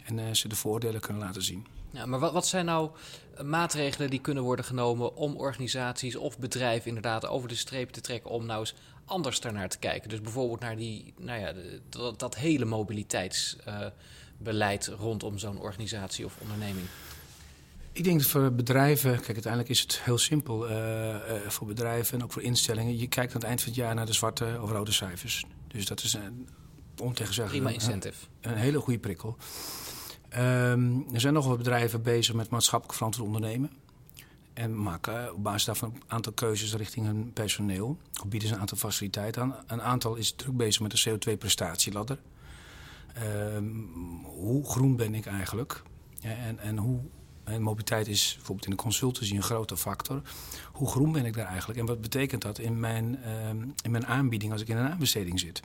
En 0.05 0.19
eh, 0.19 0.35
ze 0.35 0.49
de 0.49 0.57
voordelen 0.57 1.01
kunnen 1.01 1.23
laten 1.23 1.43
zien. 1.43 1.67
Ja, 1.91 2.07
maar 2.07 2.19
wat, 2.19 2.33
wat 2.33 2.47
zijn 2.47 2.65
nou 2.65 2.91
maatregelen 3.45 4.11
die 4.11 4.21
kunnen 4.21 4.43
worden 4.43 4.65
genomen 4.65 5.17
om 5.17 5.37
organisaties 5.37 6.17
of 6.17 6.39
bedrijven 6.39 6.89
inderdaad 6.89 7.27
over 7.27 7.49
de 7.49 7.55
streep 7.55 7.91
te 7.91 8.01
trekken 8.01 8.31
om 8.31 8.47
nou 8.47 8.61
eens 8.61 8.75
anders 9.05 9.41
daarnaar 9.41 9.69
te 9.69 9.79
kijken? 9.79 10.09
Dus 10.09 10.21
bijvoorbeeld 10.21 10.61
naar 10.61 10.77
die, 10.77 11.15
nou 11.19 11.41
ja, 11.41 11.53
de- 11.53 11.81
dat, 11.89 12.19
dat 12.19 12.37
hele 12.37 12.65
mobiliteitsbeleid 12.65 14.87
rondom 14.87 15.39
zo'n 15.39 15.61
organisatie 15.61 16.25
of 16.25 16.37
onderneming. 16.41 16.87
Ik 17.93 18.05
denk 18.05 18.19
dat 18.19 18.29
voor 18.29 18.53
bedrijven, 18.53 19.15
kijk, 19.17 19.33
uiteindelijk 19.33 19.73
is 19.73 19.81
het 19.81 20.01
heel 20.03 20.19
simpel. 20.19 20.69
eh, 20.69 21.15
eh, 21.15 21.49
voor 21.49 21.67
bedrijven 21.67 22.19
en 22.19 22.25
ook 22.25 22.33
voor 22.33 22.43
instellingen. 22.43 22.99
Je 22.99 23.07
kijkt 23.07 23.35
aan 23.35 23.41
het 23.41 23.49
eind 23.49 23.61
van 23.61 23.69
het 23.69 23.79
jaar 23.79 23.95
naar 23.95 24.07
de 24.07 24.13
zwarte 24.13 24.59
of 24.63 24.71
rode 24.71 24.93
cijfers. 24.93 25.45
Dus 25.69 25.87
dat 25.87 26.03
is 26.03 26.15
een 26.15 26.49
ontegenzeggelijk 26.99 27.65
Prima 27.65 27.81
incentive. 27.83 28.27
een 28.41 28.55
hele 28.57 28.79
goede 28.81 28.99
prikkel. 28.99 29.37
Ehm, 30.29 31.01
er 31.13 31.21
zijn 31.21 31.35
nog 31.35 31.47
wat 31.47 31.59
bedrijven 31.59 32.03
bezig 32.03 32.35
met 32.35 32.51
maatschappelijk 32.51 32.97
verantwoord 32.97 33.27
ondernemen. 33.27 33.71
En 34.53 34.83
maken 34.83 35.35
op 35.35 35.43
basis 35.43 35.65
daarvan 35.65 35.93
een 35.95 36.03
aantal 36.07 36.33
keuzes 36.33 36.75
richting 36.75 37.07
hun 37.07 37.33
personeel. 37.33 37.99
Of 38.23 38.29
bieden 38.29 38.49
ze 38.49 38.55
een 38.55 38.61
aantal 38.61 38.77
faciliteiten 38.79 39.43
aan. 39.43 39.55
Een 39.67 39.83
aantal 39.83 40.15
is 40.15 40.33
druk 40.33 40.57
bezig 40.57 40.83
met 40.83 40.91
de 40.91 41.11
CO2-prestatieladder. 41.11 42.19
Ehm, 43.15 43.65
hoe 44.23 44.65
groen 44.65 44.97
ben 44.97 45.15
ik 45.15 45.27
eigenlijk? 45.27 45.83
Ja, 46.21 46.31
en, 46.31 46.59
en 46.59 46.77
hoe. 46.77 47.01
En 47.45 47.63
mobiliteit 47.63 48.09
is 48.09 48.33
bijvoorbeeld 48.35 48.65
in 48.65 48.71
de 48.71 48.83
consultancy 48.83 49.35
een 49.35 49.43
grote 49.43 49.77
factor. 49.77 50.23
Hoe 50.73 50.89
groen 50.89 51.13
ben 51.13 51.25
ik 51.25 51.35
daar 51.35 51.47
eigenlijk? 51.47 51.81
En 51.81 51.87
wat 51.87 52.01
betekent 52.01 52.43
dat 52.43 52.59
in 52.59 52.81
mijn, 52.81 53.23
ehm, 53.23 53.63
in 53.83 53.91
mijn 53.91 54.07
aanbieding 54.07 54.53
als 54.53 54.61
ik 54.61 54.69
in 54.69 54.77
een 54.77 54.91
aanbesteding 54.91 55.41
zit? 55.41 55.63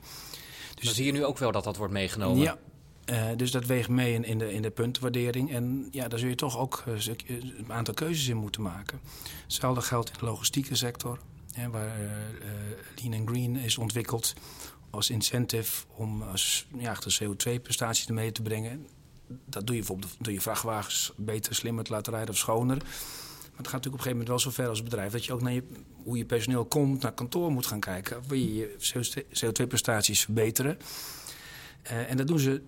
Dus 0.74 0.84
dan 0.84 0.94
zie 0.94 1.06
je 1.06 1.12
nu 1.12 1.24
ook 1.24 1.38
wel 1.38 1.52
dat 1.52 1.64
dat 1.64 1.76
wordt 1.76 1.92
meegenomen. 1.92 2.42
Ja, 2.42 2.58
eh, 3.04 3.36
dus 3.36 3.50
dat 3.50 3.66
weegt 3.66 3.88
mee 3.88 4.14
in, 4.14 4.24
in, 4.24 4.38
de, 4.38 4.52
in 4.52 4.62
de 4.62 4.70
puntenwaardering. 4.70 5.52
En 5.52 5.88
ja, 5.90 6.08
daar 6.08 6.18
zul 6.18 6.28
je 6.28 6.34
toch 6.34 6.58
ook 6.58 6.82
eh, 6.86 7.06
eh, 7.06 7.14
een 7.58 7.72
aantal 7.72 7.94
keuzes 7.94 8.28
in 8.28 8.36
moeten 8.36 8.62
maken. 8.62 9.00
Hetzelfde 9.42 9.80
geldt 9.80 10.10
in 10.10 10.16
de 10.18 10.24
logistieke 10.24 10.74
sector, 10.74 11.18
hè, 11.58 11.70
waar 11.70 11.86
eh, 11.86 12.04
eh, 12.04 13.02
Lean 13.02 13.20
and 13.20 13.28
Green 13.28 13.56
is 13.56 13.78
ontwikkeld 13.78 14.34
als 14.90 15.10
incentive 15.10 15.84
om 15.96 16.22
als, 16.22 16.66
ja, 16.78 16.94
de 16.94 17.18
CO2-prestaties 17.22 18.06
ermee 18.06 18.32
te 18.32 18.42
brengen. 18.42 18.86
Dat 19.44 19.66
doe 19.66 19.76
je 19.76 19.80
bijvoorbeeld 19.80 20.16
door 20.18 20.32
je 20.32 20.40
vrachtwagens 20.40 21.12
beter, 21.16 21.54
slimmer 21.54 21.84
te 21.84 21.92
laten 21.92 22.12
rijden 22.12 22.30
of 22.30 22.36
schoner. 22.36 22.76
Maar 22.76 23.66
het 23.66 23.66
gaat 23.66 23.84
natuurlijk 23.84 23.84
op 23.84 23.92
een 23.92 23.98
gegeven 23.98 24.10
moment 24.10 24.28
wel 24.28 24.38
zo 24.38 24.50
ver 24.50 24.68
als 24.68 24.82
bedrijf 24.82 25.12
dat 25.12 25.24
je 25.24 25.32
ook 25.32 25.42
naar 25.42 25.60
hoe 26.04 26.16
je 26.16 26.24
personeel 26.24 26.64
komt, 26.64 27.02
naar 27.02 27.12
kantoor 27.12 27.52
moet 27.52 27.66
gaan 27.66 27.80
kijken. 27.80 28.22
Wil 28.28 28.38
je 28.38 28.54
je 28.54 28.76
CO2-prestaties 29.44 30.20
verbeteren? 30.20 30.78
Eh, 31.82 32.10
en 32.10 32.16
dat 32.16 32.26
doen 32.26 32.38
ze 32.38 32.62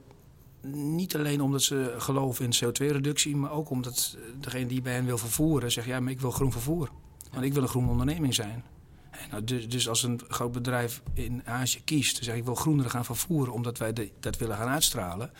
niet 0.73 1.17
alleen 1.17 1.41
omdat 1.41 1.63
ze 1.63 1.95
geloven 1.99 2.45
in 2.45 2.53
CO2-reductie, 2.65 3.37
maar 3.37 3.51
ook 3.51 3.71
omdat 3.71 4.17
eh, 4.17 4.23
degene 4.41 4.67
die 4.67 4.83
bij 4.83 4.93
hen 4.93 5.05
wil 5.05 5.19
vervoeren 5.19 5.73
zegt: 5.73 5.87
ja, 5.87 6.01
maar 6.01 6.13
ik 6.13 6.21
wil 6.21 6.31
groen 6.31 6.53
vervoer. 6.53 6.91
Want 7.33 7.45
ik 7.45 7.53
wil 7.53 7.63
een 7.63 7.69
groene 7.69 7.91
onderneming 7.91 8.35
zijn. 8.35 8.65
En 9.11 9.31
nou, 9.31 9.45
dus, 9.45 9.69
dus 9.69 9.89
als 9.89 10.03
een 10.03 10.21
groot 10.29 10.53
bedrijf 10.53 11.03
in 11.15 11.43
Azië 11.45 11.85
kiest, 11.85 12.17
zeggen 12.17 12.37
ik 12.37 12.45
wil 12.45 12.55
groener 12.55 12.91
gaan 12.91 13.05
vervoeren 13.05 13.53
omdat 13.53 13.79
wij 13.79 14.13
dat 14.21 14.37
willen 14.37 14.57
gaan 14.57 14.69
uitstralen, 14.69 15.31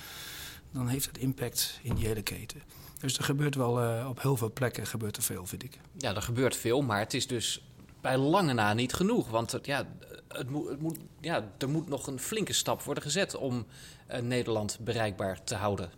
dan 0.73 0.89
heeft 0.89 1.07
dat 1.07 1.19
impact 1.19 1.79
in 1.83 1.95
die 1.95 2.07
hele 2.07 2.23
keten. 2.23 2.63
Dus 3.01 3.19
er 3.19 3.25
gebeurt 3.25 3.55
wel 3.55 3.81
eh, 3.81 4.09
op 4.09 4.23
heel 4.23 4.37
veel 4.37 4.53
plekken 4.53 4.87
gebeurt 4.87 5.17
er 5.17 5.23
veel, 5.23 5.47
vind 5.47 5.63
ik. 5.63 5.79
Ja, 5.97 6.15
er 6.15 6.23
gebeurt 6.23 6.57
veel, 6.57 6.83
maar 6.83 6.99
het 6.99 7.15
is 7.15 7.27
dus 7.27 7.63
bij 8.01 8.17
lange 8.17 8.53
na 8.53 8.75
niet 8.75 8.93
genoeg. 8.93 9.31
Want 9.31 9.53
het, 9.53 9.67
ja, 9.67 9.87
het 10.29 10.51
moet, 10.51 10.69
het 10.69 10.81
moet, 10.81 10.99
ja, 11.21 11.51
er 11.59 11.69
moet 11.69 11.89
nog 11.89 12.07
een 12.07 12.19
flinke 12.19 12.53
stap 12.53 12.83
worden 12.83 13.03
gezet 13.03 13.35
om 13.35 13.67
uh, 14.11 14.19
Nederland 14.19 14.79
bereikbaar 14.81 15.45
te 15.45 15.55
houden. 15.55 15.91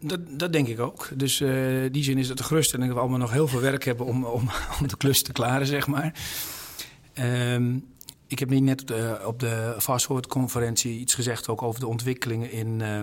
Dat, 0.00 0.20
dat 0.38 0.52
denk 0.52 0.68
ik 0.68 0.80
ook. 0.80 1.08
Dus 1.14 1.40
uh, 1.40 1.92
die 1.92 2.02
zin 2.02 2.18
is 2.18 2.28
het 2.28 2.40
gerust 2.40 2.74
en 2.74 2.80
dat 2.80 2.88
we 2.88 2.98
allemaal 2.98 3.18
nog 3.18 3.32
heel 3.32 3.48
veel 3.48 3.60
werk 3.60 3.84
hebben 3.84 4.06
om, 4.06 4.24
om, 4.24 4.50
om 4.80 4.86
de 4.86 4.96
klus 4.96 5.22
te 5.22 5.32
klaren, 5.32 5.66
zeg 5.66 5.86
maar. 5.86 6.14
Um, 7.18 7.93
ik 8.26 8.38
heb 8.38 8.50
net 8.50 8.80
op 8.80 8.86
de, 8.86 9.20
op 9.26 9.40
de 9.40 9.76
Fast 9.78 10.04
Forward 10.04 10.26
conferentie 10.26 10.98
iets 10.98 11.14
gezegd 11.14 11.48
ook 11.48 11.62
over 11.62 11.80
de 11.80 11.86
ontwikkelingen 11.86 12.50
in, 12.50 12.80
uh, 12.80 12.98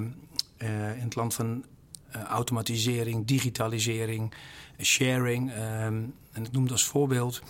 uh, 0.70 0.98
in 0.98 1.04
het 1.04 1.16
land 1.16 1.34
van 1.34 1.66
automatisering, 2.28 3.25
digitalisering, 3.25 4.34
sharing. 4.82 5.51
en 5.51 6.13
ik 6.44 6.51
noemde 6.51 6.72
als 6.72 6.86
voorbeeld 6.86 7.42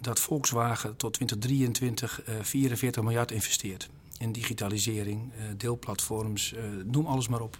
dat 0.00 0.20
Volkswagen 0.20 0.96
tot 0.96 1.12
2023 1.12 2.20
44 2.40 3.02
miljard 3.02 3.30
investeert 3.30 3.88
in 4.18 4.32
digitalisering, 4.32 5.32
deelplatforms, 5.56 6.54
noem 6.84 7.06
alles 7.06 7.28
maar 7.28 7.40
op. 7.40 7.58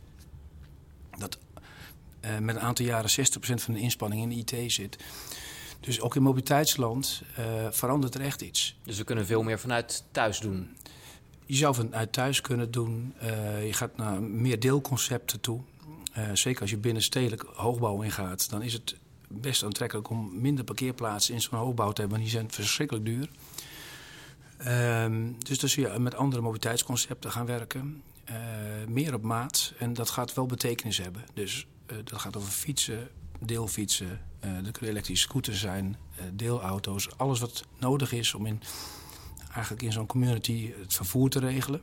Dat 1.19 1.39
met 2.41 2.57
een 2.57 2.63
aantal 2.63 2.87
jaren 2.87 3.11
60% 3.11 3.15
van 3.41 3.75
de 3.75 3.81
inspanning 3.81 4.23
in 4.23 4.39
IT 4.39 4.73
zit. 4.73 4.97
Dus 5.87 6.01
ook 6.01 6.17
in 6.17 6.23
mobiliteitsland 6.23 7.23
uh, 7.39 7.45
verandert 7.71 8.15
er 8.15 8.21
echt 8.21 8.41
iets. 8.41 8.77
Dus 8.85 8.99
we 8.99 9.05
kunnen 9.05 9.27
veel 9.27 9.43
meer 9.43 9.59
vanuit 9.59 10.05
thuis 10.11 10.41
doen? 10.41 10.77
Je 11.45 11.55
zou 11.55 11.75
vanuit 11.75 12.13
thuis 12.13 12.41
kunnen 12.41 12.71
doen. 12.71 13.15
Uh, 13.23 13.67
je 13.67 13.73
gaat 13.73 13.97
naar 13.97 14.23
meer 14.23 14.61
deelconcepten 14.61 15.41
toe. 15.41 15.61
Uh, 16.17 16.25
zeker 16.33 16.61
als 16.61 16.71
je 16.71 16.77
binnenstedelijk 16.77 17.45
hoogbouw 17.55 18.03
ingaat, 18.03 18.51
dan 18.51 18.63
is 18.63 18.73
het 18.73 18.97
best 19.29 19.65
aantrekkelijk 19.65 20.11
om 20.11 20.41
minder 20.41 20.65
parkeerplaatsen 20.65 21.35
in 21.35 21.41
zo'n 21.41 21.59
hoogbouw 21.59 21.93
te 21.93 22.01
hebben. 22.01 22.21
Die 22.21 22.29
zijn 22.29 22.51
verschrikkelijk 22.51 23.05
duur. 23.05 23.31
Um, 25.03 25.37
dus 25.39 25.59
dan 25.59 25.69
zul 25.69 25.93
je 25.93 25.99
met 25.99 26.15
andere 26.15 26.43
mobiliteitsconcepten 26.43 27.31
gaan 27.31 27.47
werken. 27.47 28.03
meer 28.89 29.15
op 29.15 29.23
maat. 29.23 29.73
En 29.79 29.93
dat 29.93 30.11
gaat 30.11 30.35
wel 30.35 30.47
betekenis 30.47 30.99
hebben. 30.99 31.25
Dus 31.35 31.67
dat 32.05 32.21
gaat 32.21 32.37
over 32.37 32.51
fietsen, 32.51 33.09
deelfietsen, 33.41 34.21
uh, 34.45 34.57
er 34.57 34.71
kunnen 34.71 34.91
elektrische 34.91 35.25
scooters 35.25 35.61
zijn, 35.61 35.97
uh, 36.19 36.25
deelauto's. 36.33 37.09
Alles 37.17 37.41
wat 37.41 37.65
nodig 37.79 38.13
is 38.13 38.35
om 38.35 38.47
in, 38.47 38.61
eigenlijk 39.53 39.83
in 39.83 39.93
zo'n 39.93 40.07
community 40.07 40.73
het 40.81 40.95
vervoer 40.95 41.31
te 41.31 41.39
regelen. 41.39 41.83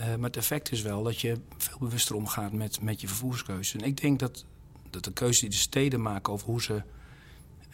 Uh, 0.00 0.06
maar 0.06 0.28
het 0.28 0.36
effect 0.36 0.72
is 0.72 0.82
wel 0.82 1.02
dat 1.02 1.20
je 1.20 1.40
veel 1.58 1.78
bewuster 1.78 2.14
omgaat 2.14 2.52
met, 2.52 2.80
met 2.80 3.00
je 3.00 3.08
vervoerskeuze. 3.08 3.78
En 3.78 3.84
ik 3.84 4.00
denk 4.00 4.18
dat, 4.18 4.44
dat 4.90 5.04
de 5.04 5.12
keuze 5.12 5.40
die 5.40 5.48
de 5.48 5.56
steden 5.56 6.02
maken 6.02 6.32
over 6.32 6.46
hoe 6.46 6.62
ze 6.62 6.82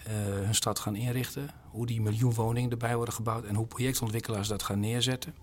hun 0.08 0.54
stad 0.54 0.78
gaan 0.78 0.96
inrichten... 0.96 1.50
hoe 1.70 1.86
die 1.86 2.00
miljoen 2.00 2.34
woningen 2.34 2.70
erbij 2.70 2.96
worden 2.96 3.14
gebouwd... 3.14 3.44
en 3.44 3.54
hoe 3.54 3.66
projectontwikkelaars 3.66 4.48
dat 4.48 4.62
gaan 4.62 4.80
neerzetten 4.80 5.34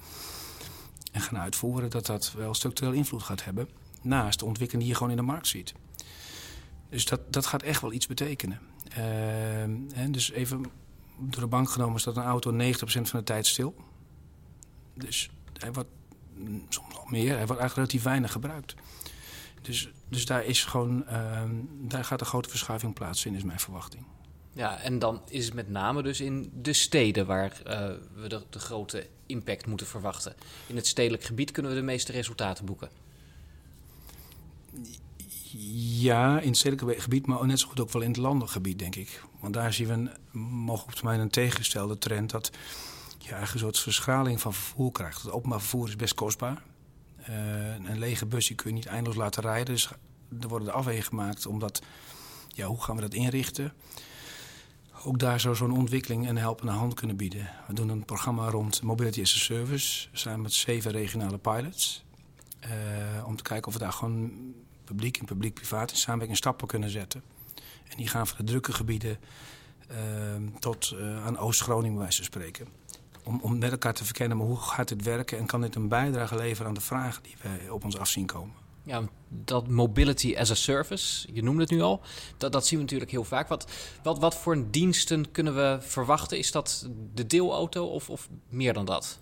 en 1.12 1.22
gaan 1.22 1.38
uitvoeren... 1.38 1.90
dat 1.90 2.06
dat 2.06 2.34
wel 2.38 2.54
structureel 2.54 2.94
invloed 2.94 3.24
gaat 3.24 3.44
hebben... 3.44 3.70
naast 4.02 4.40
de 4.40 4.46
ontwikkeling 4.46 4.84
die 4.84 4.92
je 4.92 4.98
gewoon 4.98 5.18
in 5.18 5.26
de 5.26 5.32
markt 5.32 5.48
ziet. 5.48 5.74
Dus 6.90 7.06
dat, 7.06 7.34
dat 7.34 7.46
gaat 7.46 7.64
echt 7.64 7.82
wel 7.82 7.94
iets 7.94 8.08
betekenen. 8.08 8.60
Uh, 8.90 8.96
hè, 9.94 10.10
dus 10.12 10.32
even 10.32 10.66
door 11.18 11.42
de 11.42 11.48
bank 11.48 11.70
genomen 11.70 12.00
staat 12.00 12.18
een 12.18 12.24
auto 12.24 12.52
90% 12.52 12.56
van 12.82 13.20
de 13.20 13.24
tijd 13.24 13.48
stil. 13.48 13.76
Dus 14.94 15.30
hij 15.54 15.74
wordt 15.74 15.90
soms 16.70 16.94
nog 16.94 17.12
meer, 17.12 17.36
hij 17.36 17.46
wordt 17.46 17.62
eigenlijk 17.62 17.74
relatief 17.74 18.04
weinig 18.04 18.32
gebruikt. 18.32 18.76
Dus, 19.62 19.92
dus 20.10 20.26
daar, 20.26 20.46
is 20.46 20.64
gewoon, 20.64 21.04
uh, 21.10 21.42
daar 21.82 22.04
gaat 22.04 22.22
een 22.22 22.28
grote 22.28 22.50
verschuiving 22.50 22.94
plaatsvinden, 22.94 23.42
is 23.42 23.48
mijn 23.48 23.60
verwachting. 23.60 24.06
Ja, 24.54 24.80
en 24.80 25.00
dan 25.00 25.22
is 25.30 25.46
het 25.46 25.54
met 25.54 25.70
name 25.70 26.04
dus 26.04 26.22
in 26.22 26.52
de 26.62 26.74
steden 26.74 27.26
waar 27.26 27.62
uh, 27.68 27.90
we 28.14 28.28
de, 28.28 28.44
de 28.50 28.60
grote 28.60 29.08
impact 29.26 29.66
moeten 29.66 29.88
verwachten. 29.88 30.36
In 30.68 30.76
het 30.76 30.88
stedelijk 30.88 31.24
gebied 31.24 31.52
kunnen 31.52 31.72
we 31.72 31.78
de 31.78 31.84
meeste 31.84 32.12
resultaten 32.12 32.66
boeken. 32.66 32.90
Ja, 36.00 36.40
in 36.40 36.48
het 36.48 36.58
stedelijke 36.58 37.02
gebied, 37.02 37.26
maar 37.28 37.46
net 37.46 37.60
zo 37.60 37.68
goed 37.68 37.80
ook 37.80 37.92
wel 37.92 38.02
in 38.02 38.08
het 38.08 38.18
landelijk 38.18 38.52
gebied, 38.52 38.80
denk 38.80 38.96
ik. 38.96 39.24
Want 39.40 39.54
daar 39.54 39.74
zien 39.74 39.88
we 39.88 39.94
een, 39.94 40.10
mogelijk 40.40 40.88
op 40.88 40.96
termijn 40.96 41.20
een 41.20 41.30
tegengestelde 41.30 41.98
trend... 41.98 42.30
dat 42.30 42.52
je 43.18 43.34
eigenlijk 43.34 43.54
een 43.54 43.60
soort 43.60 43.80
verschraling 43.80 44.42
van 44.42 44.54
vervoer 44.54 44.92
krijgt. 44.92 45.22
Het 45.22 45.32
openbaar 45.32 45.60
vervoer 45.60 45.88
is 45.88 45.96
best 45.96 46.14
kostbaar. 46.14 46.64
Uh, 47.30 47.74
een 47.74 48.00
lege 48.00 48.26
busje 48.26 48.56
kun 48.56 48.70
je 48.70 48.76
niet 48.76 48.86
eindeloos 48.86 49.18
laten 49.18 49.44
rijden. 49.44 49.74
Dus 49.74 49.90
er 50.42 50.48
worden 50.48 50.68
de 50.68 50.74
afwegen 50.74 51.04
gemaakt 51.04 51.46
omdat... 51.46 51.82
Ja, 52.48 52.66
hoe 52.66 52.84
gaan 52.84 52.96
we 52.96 53.02
dat 53.02 53.14
inrichten? 53.14 53.74
Ook 55.04 55.20
daar 55.20 55.40
zou 55.40 55.56
zo'n 55.56 55.78
ontwikkeling 55.78 56.30
een 56.30 56.38
helpende 56.38 56.72
hand 56.72 56.94
kunnen 56.94 57.16
bieden. 57.16 57.50
We 57.68 57.74
doen 57.74 57.90
een 57.90 58.06
programma 58.06 58.50
rond 58.50 58.82
Mobility 58.82 59.22
as 59.22 59.36
a 59.36 59.38
Service... 59.38 60.08
samen 60.12 60.42
met 60.42 60.54
zeven 60.54 60.92
regionale 60.92 61.38
pilots... 61.38 62.06
Uh, 62.66 63.28
om 63.28 63.36
te 63.36 63.44
kijken 63.44 63.68
of 63.68 63.74
we 63.74 63.80
daar 63.80 63.94
gewoon 63.94 64.32
publiek 64.88 65.18
en 65.18 65.26
publiek-privaat 65.26 65.92
in 65.92 65.98
samenwerking 65.98 66.38
stappen 66.38 66.68
kunnen 66.68 66.90
zetten. 66.90 67.24
En 67.90 67.98
die 67.98 68.08
gaan 68.08 68.28
van 68.28 68.38
de 68.38 68.44
drukke 68.44 68.74
gebieden 68.74 69.18
uh, 69.92 69.98
tot 70.60 70.94
uh, 70.96 71.26
aan 71.26 71.38
Oost-Groningen 71.38 72.00
wijze 72.00 72.16
van 72.16 72.26
spreken. 72.26 72.68
Om, 73.24 73.40
om 73.42 73.58
met 73.58 73.72
elkaar 73.72 73.94
te 73.94 74.06
verkennen, 74.06 74.38
maar 74.38 74.48
hoe 74.48 74.58
gaat 74.58 74.88
dit 74.88 75.04
werken 75.04 75.38
en 75.38 75.46
kan 75.46 75.62
dit 75.62 75.76
een 75.76 75.88
bijdrage 75.88 76.36
leveren 76.36 76.68
aan 76.68 76.74
de 76.74 76.82
vragen 76.82 77.24
die 77.24 77.36
wij 77.42 77.70
op 77.70 77.84
ons 77.84 77.98
afzien 77.98 78.26
komen. 78.26 78.56
Ja, 78.84 79.04
dat 79.28 79.68
mobility 79.68 80.36
as 80.38 80.52
a 80.52 80.56
service, 80.56 81.28
je 81.34 81.44
noemde 81.44 81.62
het 81.62 81.72
nu 81.72 81.82
al, 81.82 82.02
dat, 82.38 82.52
dat 82.52 82.66
zien 82.66 82.78
we 82.78 82.84
natuurlijk 82.84 83.12
heel 83.12 83.24
vaak. 83.24 83.48
Wat, 83.48 83.72
wat, 84.04 84.20
wat 84.20 84.36
voor 84.36 84.72
diensten 84.72 85.32
kunnen 85.32 85.56
we 85.56 85.78
verwachten? 85.82 86.38
Is 86.38 86.52
dat 86.52 86.88
de 87.14 87.28
deelauto 87.28 87.86
of, 87.86 88.10
of 88.10 88.30
meer 88.50 88.74
dan 88.74 88.86
dat? 88.86 89.20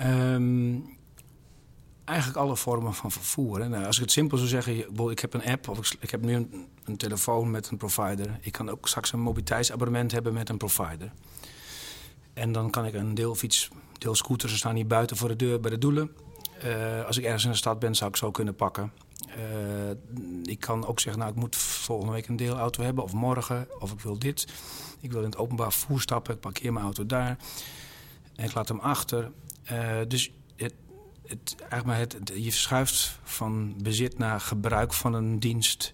Um, 0.00 0.97
eigenlijk 2.08 2.38
alle 2.38 2.56
vormen 2.56 2.94
van 2.94 3.10
vervoer. 3.10 3.68
Nou, 3.68 3.84
als 3.84 3.96
ik 3.96 4.02
het 4.02 4.12
simpel 4.12 4.36
zou 4.36 4.48
zeggen, 4.48 5.10
ik 5.10 5.18
heb 5.18 5.34
een 5.34 5.44
app 5.44 5.68
of 5.68 5.92
ik, 6.00 6.10
heb 6.10 6.24
nu 6.24 6.34
een, 6.34 6.66
een, 6.84 6.96
telefoon 6.96 7.50
met 7.50 7.70
een 7.70 7.76
provider. 7.76 8.38
Ik 8.40 8.52
kan 8.52 8.70
ook 8.70 8.88
straks 8.88 9.12
een 9.12 9.20
mobiliteitsabonnement 9.20 10.12
hebben 10.12 10.32
met 10.32 10.48
een 10.48 10.56
provider. 10.56 11.12
En 12.34 12.52
dan 12.52 12.70
kan 12.70 12.86
ik 12.86 12.94
een 12.94 13.14
deelfiets, 13.14 13.68
deelscooter, 13.98 14.48
ze 14.48 14.56
staan 14.56 14.74
hier 14.74 14.86
buiten 14.86 15.16
voor 15.16 15.28
de 15.28 15.36
deur 15.36 15.60
bij 15.60 15.70
de 15.70 15.78
doelen. 15.78 16.10
Uh, 16.64 17.04
als 17.04 17.18
ik 17.18 17.24
ergens 17.24 17.44
in 17.44 17.50
de 17.50 17.56
stad 17.56 17.78
ben, 17.78 17.94
zou 17.94 18.10
ik 18.10 18.16
zo 18.16 18.30
kunnen 18.30 18.54
pakken. 18.54 18.92
Uh, 19.28 19.90
ik 20.42 20.60
kan 20.60 20.86
ook 20.86 21.00
zeggen, 21.00 21.20
nou, 21.22 21.34
ik 21.34 21.40
moet 21.40 21.56
volgende 21.56 22.12
week 22.12 22.28
een 22.28 22.36
deelauto 22.36 22.82
hebben, 22.82 23.04
of 23.04 23.12
morgen, 23.12 23.68
of 23.80 23.92
ik 23.92 24.00
wil 24.00 24.18
dit. 24.18 24.46
Ik 25.00 25.12
wil 25.12 25.20
in 25.20 25.30
het 25.30 25.38
openbaar 25.38 25.72
vervoer 25.72 26.00
stappen, 26.00 26.34
ik 26.34 26.40
parkeer 26.40 26.72
mijn 26.72 26.84
auto 26.84 27.06
daar. 27.06 27.38
En 28.36 28.44
ik 28.44 28.54
laat 28.54 28.68
hem 28.68 28.78
achter. 28.78 29.30
Uh, 29.72 29.96
dus 30.08 30.30
het, 31.28 31.56
maar 31.84 31.98
het, 31.98 32.16
je 32.34 32.50
verschuift 32.50 33.18
van 33.22 33.74
bezit 33.82 34.18
naar 34.18 34.40
gebruik 34.40 34.92
van 34.92 35.14
een 35.14 35.38
dienst. 35.38 35.90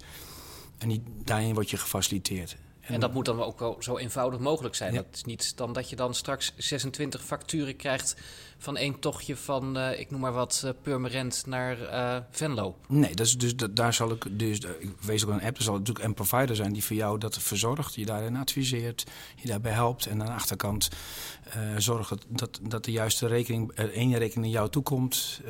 En 0.78 1.04
daarin 1.24 1.54
word 1.54 1.70
je 1.70 1.76
gefaciliteerd. 1.76 2.56
En, 2.86 2.94
en 2.94 3.00
dat 3.00 3.12
moet 3.12 3.24
dan 3.24 3.42
ook 3.42 3.76
zo 3.82 3.96
eenvoudig 3.96 4.40
mogelijk 4.40 4.74
zijn. 4.74 4.92
Ja. 4.92 5.02
Dat 5.02 5.14
is 5.14 5.24
niet 5.24 5.56
dan 5.56 5.72
dat 5.72 5.90
je 5.90 5.96
dan 5.96 6.14
straks 6.14 6.52
26 6.56 7.24
facturen 7.24 7.76
krijgt 7.76 8.16
van 8.58 8.76
één 8.76 8.98
tochtje 8.98 9.36
van, 9.36 9.76
uh, 9.76 10.00
ik 10.00 10.10
noem 10.10 10.20
maar 10.20 10.32
wat, 10.32 10.62
uh, 10.64 10.70
Purmerend 10.82 11.42
naar 11.46 11.80
uh, 11.80 12.16
Venlo. 12.30 12.76
Nee, 12.88 13.14
dat 13.14 13.26
is 13.26 13.38
dus, 13.38 13.56
dat, 13.56 13.76
daar 13.76 13.94
zal 13.94 14.10
ik, 14.10 14.38
dus, 14.38 14.58
ik 14.58 14.90
wees 15.00 15.24
ook 15.24 15.30
een 15.30 15.42
app, 15.42 15.56
er 15.56 15.62
zal 15.62 15.78
natuurlijk 15.78 16.04
een 16.04 16.14
provider 16.14 16.56
zijn 16.56 16.72
die 16.72 16.84
voor 16.84 16.96
jou 16.96 17.18
dat 17.18 17.38
verzorgt, 17.38 17.94
je 17.94 18.04
daarin 18.04 18.36
adviseert, 18.36 19.04
je 19.36 19.48
daarbij 19.48 19.72
helpt. 19.72 20.06
En 20.06 20.20
aan 20.20 20.26
de 20.26 20.32
achterkant 20.32 20.88
zorgt 21.76 22.14
dat, 22.28 22.60
dat 22.62 22.84
de 22.84 22.92
juiste 22.92 23.26
rekening, 23.26 23.72
één 23.72 24.18
rekening 24.18 24.34
naar 24.34 24.54
jou 24.54 24.70
toekomt. 24.70 25.40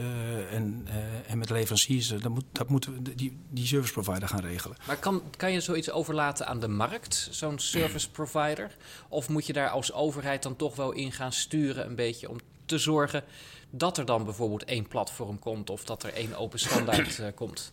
en, 0.51 0.87
en 1.27 1.39
met 1.39 1.51
leveranciers, 1.51 2.09
dat 2.09 2.29
moet, 2.29 2.45
dat 2.53 2.69
moet 2.69 2.89
die, 3.15 3.37
die 3.51 3.67
service 3.67 3.93
provider 3.93 4.29
gaan 4.29 4.41
regelen. 4.41 4.77
Maar 4.87 4.97
kan, 4.97 5.23
kan 5.37 5.53
je 5.53 5.61
zoiets 5.61 5.91
overlaten 5.91 6.47
aan 6.47 6.61
de 6.61 6.69
markt, 6.69 7.24
zo'n 7.31 7.59
service 7.59 8.11
provider? 8.11 8.77
Of 9.09 9.29
moet 9.29 9.47
je 9.47 9.53
daar 9.53 9.69
als 9.69 9.93
overheid 9.93 10.43
dan 10.43 10.57
toch 10.57 10.77
wel 10.77 10.93
in 10.93 11.13
gaan 11.13 11.33
sturen 11.33 11.87
een 11.87 11.95
beetje 11.95 12.31
om 12.31 12.39
te 12.67 12.79
zorgen 12.79 13.25
dat 13.71 13.99
er 13.99 14.05
dan 14.05 14.25
bijvoorbeeld 14.25 14.65
één 14.65 14.89
platform 14.89 15.39
komt 15.39 15.71
of 15.71 15.85
dat 15.85 16.03
er 16.03 16.13
één 16.13 16.37
open 16.37 16.59
standaard 16.59 17.19
uh, 17.19 17.27
komt? 17.35 17.73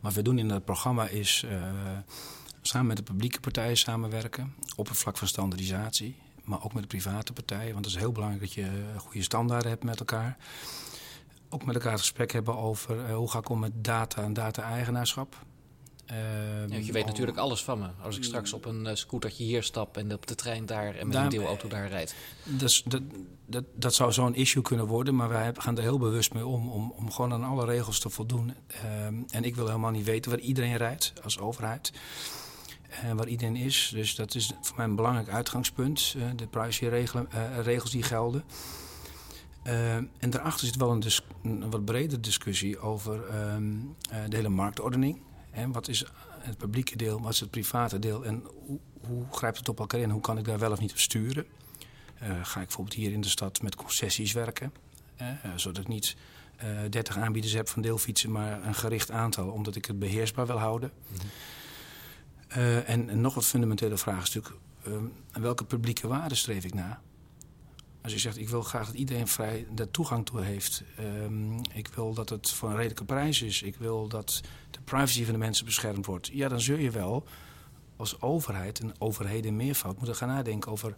Wat 0.00 0.12
we 0.12 0.22
doen 0.22 0.38
in 0.38 0.50
het 0.50 0.64
programma 0.64 1.08
is 1.08 1.42
uh, 1.44 1.72
samen 2.62 2.86
met 2.86 2.96
de 2.96 3.02
publieke 3.02 3.40
partijen 3.40 3.76
samenwerken 3.76 4.54
op 4.76 4.88
het 4.88 4.98
vlak 4.98 5.16
van 5.16 5.28
standaardisatie, 5.28 6.16
maar 6.44 6.64
ook 6.64 6.72
met 6.72 6.82
de 6.82 6.88
private 6.88 7.32
partijen, 7.32 7.72
want 7.72 7.84
het 7.84 7.94
is 7.94 8.00
heel 8.00 8.12
belangrijk 8.12 8.42
dat 8.42 8.52
je 8.52 8.70
goede 8.96 9.22
standaarden 9.22 9.70
hebt 9.70 9.84
met 9.84 9.98
elkaar. 9.98 10.36
Ook 11.48 11.64
met 11.64 11.74
elkaar 11.74 11.92
het 11.92 12.00
gesprek 12.00 12.32
hebben 12.32 12.56
over 12.56 13.12
hoe 13.12 13.30
ga 13.30 13.38
ik 13.38 13.48
om 13.48 13.58
met 13.58 13.84
data 13.84 14.22
en 14.22 14.32
data-eigenaarschap. 14.32 15.36
Ja, 16.68 16.76
je 16.76 16.92
weet 16.92 17.06
natuurlijk 17.06 17.38
alles 17.38 17.64
van 17.64 17.78
me. 17.78 17.88
Als 18.02 18.16
ik 18.16 18.24
straks 18.24 18.52
op 18.52 18.64
een 18.64 18.84
uh, 18.84 18.94
scootertje 18.94 19.44
hier 19.44 19.62
stap 19.62 19.96
en 19.96 20.12
op 20.12 20.26
de 20.26 20.34
trein 20.34 20.66
daar 20.66 20.94
en 20.94 21.06
met 21.06 21.16
daar, 21.16 21.24
een 21.24 21.30
deelauto 21.30 21.68
daar 21.68 21.88
rijd. 21.88 22.14
Dus 22.44 22.82
dat, 22.86 23.02
dat, 23.46 23.64
dat 23.74 23.94
zou 23.94 24.12
zo'n 24.12 24.34
issue 24.34 24.62
kunnen 24.62 24.86
worden, 24.86 25.14
maar 25.14 25.28
wij 25.28 25.52
gaan 25.54 25.76
er 25.76 25.82
heel 25.82 25.98
bewust 25.98 26.34
mee 26.34 26.46
om, 26.46 26.68
om, 26.68 26.92
om 26.96 27.10
gewoon 27.10 27.32
aan 27.32 27.44
alle 27.44 27.64
regels 27.64 28.00
te 28.00 28.10
voldoen. 28.10 28.54
en 29.30 29.44
ik 29.44 29.54
wil 29.54 29.66
helemaal 29.66 29.90
niet 29.90 30.04
weten 30.04 30.30
waar 30.30 30.40
iedereen 30.40 30.76
rijdt 30.76 31.12
als 31.22 31.38
overheid. 31.38 31.92
En 33.02 33.16
waar 33.16 33.28
iedereen 33.28 33.56
is. 33.56 33.90
Dus 33.94 34.14
dat 34.14 34.34
is 34.34 34.52
voor 34.60 34.76
mij 34.76 34.86
een 34.86 34.96
belangrijk 34.96 35.28
uitgangspunt. 35.28 36.16
de 36.36 36.46
privacyregels 36.46 37.90
die 37.90 38.02
gelden. 38.02 38.44
Uh, 39.68 39.94
en 39.94 40.30
daarachter 40.30 40.66
zit 40.66 40.76
wel 40.76 40.90
een, 40.90 41.02
een, 41.42 41.70
wat 41.70 41.84
bredere 41.84 42.20
discussie 42.20 42.78
over 42.78 43.14
um, 43.54 43.94
uh, 44.12 44.18
de 44.28 44.36
hele 44.36 44.48
marktordening. 44.48 45.20
Hè, 45.58 45.70
wat 45.70 45.88
is 45.88 46.04
het 46.38 46.56
publieke 46.56 46.96
deel, 46.96 47.20
wat 47.20 47.32
is 47.32 47.40
het 47.40 47.50
private 47.50 47.98
deel 47.98 48.24
en 48.24 48.44
hoe, 48.66 48.78
hoe 49.00 49.24
grijpt 49.30 49.58
het 49.58 49.68
op 49.68 49.78
elkaar 49.78 50.00
in? 50.00 50.10
Hoe 50.10 50.20
kan 50.20 50.38
ik 50.38 50.44
daar 50.44 50.58
wel 50.58 50.72
of 50.72 50.80
niet 50.80 50.90
op 50.90 50.98
sturen? 50.98 51.46
Uh, 52.22 52.28
ga 52.28 52.60
ik 52.60 52.66
bijvoorbeeld 52.66 52.96
hier 52.96 53.12
in 53.12 53.20
de 53.20 53.28
stad 53.28 53.62
met 53.62 53.74
concessies 53.74 54.32
werken? 54.32 54.72
zodat 55.56 55.82
ik 55.82 55.88
niet 55.88 56.16
30 56.90 57.16
aanbieders 57.16 57.52
heb 57.52 57.68
van 57.68 57.82
deelfietsen, 57.82 58.32
maar 58.32 58.66
een 58.66 58.74
gericht 58.74 59.10
aantal, 59.10 59.48
omdat 59.50 59.74
ik 59.76 59.84
het 59.84 59.98
beheersbaar 59.98 60.46
wil 60.46 60.58
houden. 60.58 60.92
Mm 61.08 61.16
-hmm. 62.48 62.78
en, 62.86 63.08
en, 63.08 63.20
nog 63.20 63.34
wat 63.34 63.46
fundamentele 63.46 63.96
vraag 63.96 64.22
is 64.22 64.34
natuurlijk, 64.34 64.62
ehm, 64.84 65.42
welke 65.42 65.64
publieke 65.64 66.08
waarden 66.08 66.36
streef 66.36 66.64
ik 66.64 66.74
na? 66.74 67.00
Als 68.08 68.16
je 68.16 68.22
zegt, 68.22 68.38
ik 68.38 68.48
wil 68.48 68.62
graag 68.62 68.86
dat 68.86 68.94
iedereen 68.94 69.28
vrij 69.28 69.66
de 69.74 69.90
toegang 69.90 70.26
toe 70.26 70.40
heeft. 70.40 70.82
Um, 71.00 71.60
ik 71.72 71.88
wil 71.88 72.14
dat 72.14 72.28
het 72.28 72.50
voor 72.50 72.68
een 72.68 72.76
redelijke 72.76 73.04
prijs 73.04 73.42
is. 73.42 73.62
Ik 73.62 73.76
wil 73.76 74.08
dat 74.08 74.40
de 74.70 74.80
privacy 74.84 75.24
van 75.24 75.32
de 75.32 75.38
mensen 75.38 75.64
beschermd 75.64 76.06
wordt. 76.06 76.30
Ja, 76.32 76.48
dan 76.48 76.60
zul 76.60 76.76
je 76.76 76.90
wel 76.90 77.24
als 77.96 78.20
overheid 78.20 78.80
en 78.80 78.94
overheden 78.98 79.56
meervoud 79.56 79.96
moeten 79.96 80.16
gaan 80.16 80.28
nadenken 80.28 80.72
over 80.72 80.96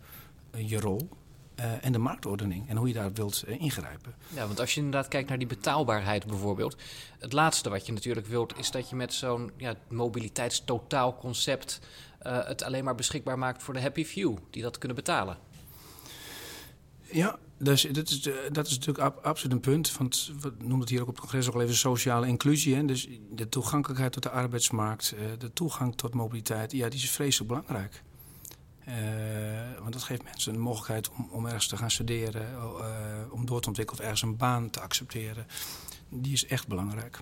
uh, 0.55 0.69
je 0.69 0.81
rol. 0.81 1.09
Uh, 1.61 1.85
en 1.85 1.93
de 1.93 1.99
marktordening 1.99 2.69
en 2.69 2.76
hoe 2.76 2.88
je 2.88 2.95
daar 2.95 3.12
wilt 3.12 3.45
uh, 3.49 3.61
ingrijpen. 3.61 4.14
Ja, 4.29 4.47
want 4.47 4.61
als 4.61 4.75
je 4.75 4.81
inderdaad 4.81 5.09
kijkt 5.09 5.29
naar 5.29 5.38
die 5.38 5.47
betaalbaarheid 5.47 6.26
bijvoorbeeld. 6.26 6.76
Het 7.19 7.33
laatste 7.33 7.71
wat 7.71 7.87
je 7.87 7.93
natuurlijk 7.93 8.26
wilt 8.26 8.59
is 8.59 8.71
dat 8.71 8.88
je 8.88 8.97
met 8.97 9.12
zo'n 9.12 9.50
ja, 9.57 9.75
mobiliteitstotaalconcept 9.88 11.81
het 12.23 12.62
alleen 12.62 12.85
maar 12.85 12.95
beschikbaar 12.95 13.38
maakt 13.38 13.62
voor 13.62 13.75
de 13.75 13.81
happy 13.81 14.05
few 14.05 14.37
die 14.50 14.62
dat 14.62 14.79
kunnen 14.79 14.97
betalen. 14.97 15.38
Ja, 17.12 17.38
dus 17.59 17.83
dat, 17.83 18.09
is, 18.09 18.29
dat 18.52 18.67
is 18.67 18.79
natuurlijk 18.79 19.17
absoluut 19.23 19.52
een 19.52 19.61
punt. 19.61 19.97
Want 19.97 20.33
we 20.40 20.52
noemen 20.59 20.81
het 20.81 20.88
hier 20.88 21.00
ook 21.00 21.09
op 21.09 21.14
het 21.14 21.23
congres 21.23 21.49
ook 21.49 21.55
al 21.55 21.62
even 21.62 21.75
sociale 21.75 22.26
inclusie. 22.26 22.75
Hè? 22.75 22.85
Dus 22.85 23.09
de 23.31 23.49
toegankelijkheid 23.49 24.12
tot 24.12 24.23
de 24.23 24.31
arbeidsmarkt, 24.31 25.14
eh, 25.19 25.25
de 25.38 25.52
toegang 25.52 25.97
tot 25.97 26.14
mobiliteit, 26.14 26.73
ja, 26.73 26.88
die 26.88 27.02
is 27.02 27.11
vreselijk 27.11 27.49
belangrijk. 27.49 28.02
Uh, 28.88 28.95
want 29.81 29.93
dat 29.93 30.02
geeft 30.02 30.23
mensen 30.23 30.55
een 30.55 30.61
mogelijkheid 30.61 31.11
om, 31.11 31.29
om 31.31 31.47
ergens 31.47 31.67
te 31.67 31.76
gaan 31.76 31.90
studeren, 31.90 32.49
uh, 32.52 33.33
om 33.33 33.47
door 33.47 33.61
te 33.61 33.69
ontwikkelen 33.69 34.00
of 34.00 34.07
ergens 34.07 34.23
een 34.23 34.37
baan 34.37 34.71
te 34.71 34.81
accepteren. 34.81 35.47
Die 36.09 36.33
is 36.33 36.47
echt 36.47 36.69
belangrijk. 36.69 37.19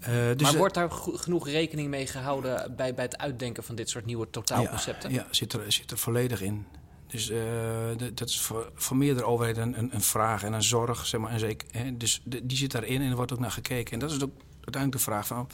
Uh, 0.00 0.06
dus 0.08 0.42
maar 0.42 0.56
wordt 0.56 0.74
daar 0.74 0.90
genoeg 0.90 1.48
rekening 1.48 1.88
mee 1.88 2.06
gehouden 2.06 2.74
bij, 2.76 2.94
bij 2.94 3.04
het 3.04 3.18
uitdenken 3.18 3.64
van 3.64 3.74
dit 3.74 3.88
soort 3.88 4.06
nieuwe 4.06 4.30
totaalconcepten? 4.30 5.10
Ja, 5.10 5.16
ja 5.16 5.26
zit, 5.30 5.52
er, 5.52 5.72
zit 5.72 5.90
er 5.90 5.98
volledig 5.98 6.40
in. 6.40 6.66
Dus 7.10 7.26
de, 7.26 8.10
dat 8.14 8.28
is 8.28 8.40
voor, 8.40 8.72
voor 8.74 8.96
meerdere 8.96 9.26
overheden 9.26 9.78
een, 9.78 9.94
een, 9.94 10.00
vraag 10.00 10.42
en 10.44 10.52
een 10.52 10.62
zorg. 10.62 11.06
Zeg 11.06 11.20
maar, 11.20 11.30
en 11.30 11.38
zeker, 11.38 11.68
hè, 11.70 11.96
dus 11.96 12.22
die 12.24 12.56
zit 12.56 12.70
daarin 12.70 13.02
en 13.02 13.10
er 13.10 13.16
wordt 13.16 13.32
ook 13.32 13.38
naar 13.38 13.50
gekeken. 13.50 13.92
En 13.92 13.98
dat 13.98 14.10
is 14.10 14.22
ook 14.22 14.32
uiteindelijk 14.54 14.92
de 14.92 15.10
vraag 15.10 15.26
van... 15.26 15.48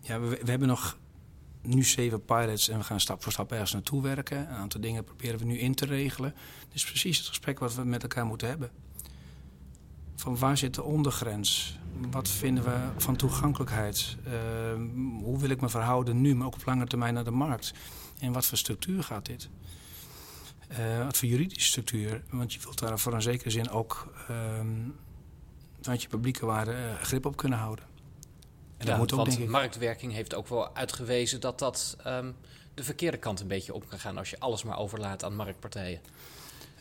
Ja, 0.00 0.20
we, 0.20 0.28
we 0.28 0.50
hebben 0.50 0.68
nog 0.68 0.98
nu 1.62 1.84
zeven 1.84 2.24
pilots 2.24 2.68
en 2.68 2.78
we 2.78 2.84
gaan 2.84 3.00
stap 3.00 3.22
voor 3.22 3.32
stap 3.32 3.52
ergens 3.52 3.72
naartoe 3.72 4.02
werken. 4.02 4.38
Een 4.38 4.56
aantal 4.56 4.80
dingen 4.80 5.04
proberen 5.04 5.38
we 5.38 5.44
nu 5.44 5.58
in 5.58 5.74
te 5.74 5.86
regelen. 5.86 6.34
Dit 6.66 6.74
is 6.74 6.84
precies 6.84 7.18
het 7.18 7.26
gesprek 7.26 7.58
wat 7.58 7.74
we 7.74 7.84
met 7.84 8.02
elkaar 8.02 8.26
moeten 8.26 8.48
hebben. 8.48 8.70
Van 10.16 10.38
waar 10.38 10.56
zit 10.56 10.74
de 10.74 10.82
ondergrens? 10.82 11.78
Wat 12.10 12.28
vinden 12.28 12.64
we 12.64 12.76
van 12.96 13.16
toegankelijkheid? 13.16 14.16
Uh, 14.26 14.32
hoe 15.22 15.38
wil 15.38 15.50
ik 15.50 15.60
me 15.60 15.68
verhouden 15.68 16.20
nu, 16.20 16.34
maar 16.34 16.46
ook 16.46 16.54
op 16.54 16.64
lange 16.64 16.86
termijn 16.86 17.14
naar 17.14 17.24
de 17.24 17.30
markt? 17.30 17.74
En 18.18 18.32
wat 18.32 18.46
voor 18.46 18.58
structuur 18.58 19.02
gaat 19.02 19.26
dit? 19.26 19.48
Uh, 20.70 21.04
wat 21.04 21.16
voor 21.16 21.28
juridische 21.28 21.68
structuur. 21.68 22.22
Want 22.30 22.52
je 22.52 22.60
wilt 22.60 22.78
daar 22.78 22.98
voor 22.98 23.12
een 23.12 23.22
zekere 23.22 23.50
zin 23.50 23.70
ook 23.70 24.12
um, 24.30 24.96
vanuit 25.80 26.02
je 26.02 26.08
publieke 26.08 26.46
waarde 26.46 26.72
uh, 26.72 26.94
grip 27.02 27.26
op 27.26 27.36
kunnen 27.36 27.58
houden. 27.58 27.84
En 28.76 28.86
ja, 28.86 28.86
dat 28.86 28.96
moet 28.96 29.12
ook, 29.12 29.18
want 29.18 29.30
denk 29.30 29.42
ik... 29.42 29.48
marktwerking 29.48 30.12
heeft 30.12 30.34
ook 30.34 30.48
wel 30.48 30.76
uitgewezen 30.76 31.40
dat 31.40 31.58
dat 31.58 31.96
um, 32.06 32.34
de 32.74 32.84
verkeerde 32.84 33.16
kant 33.16 33.40
een 33.40 33.46
beetje 33.46 33.74
op 33.74 33.88
kan 33.88 33.98
gaan 33.98 34.18
als 34.18 34.30
je 34.30 34.38
alles 34.38 34.62
maar 34.62 34.78
overlaat 34.78 35.24
aan 35.24 35.36
marktpartijen. 35.36 36.00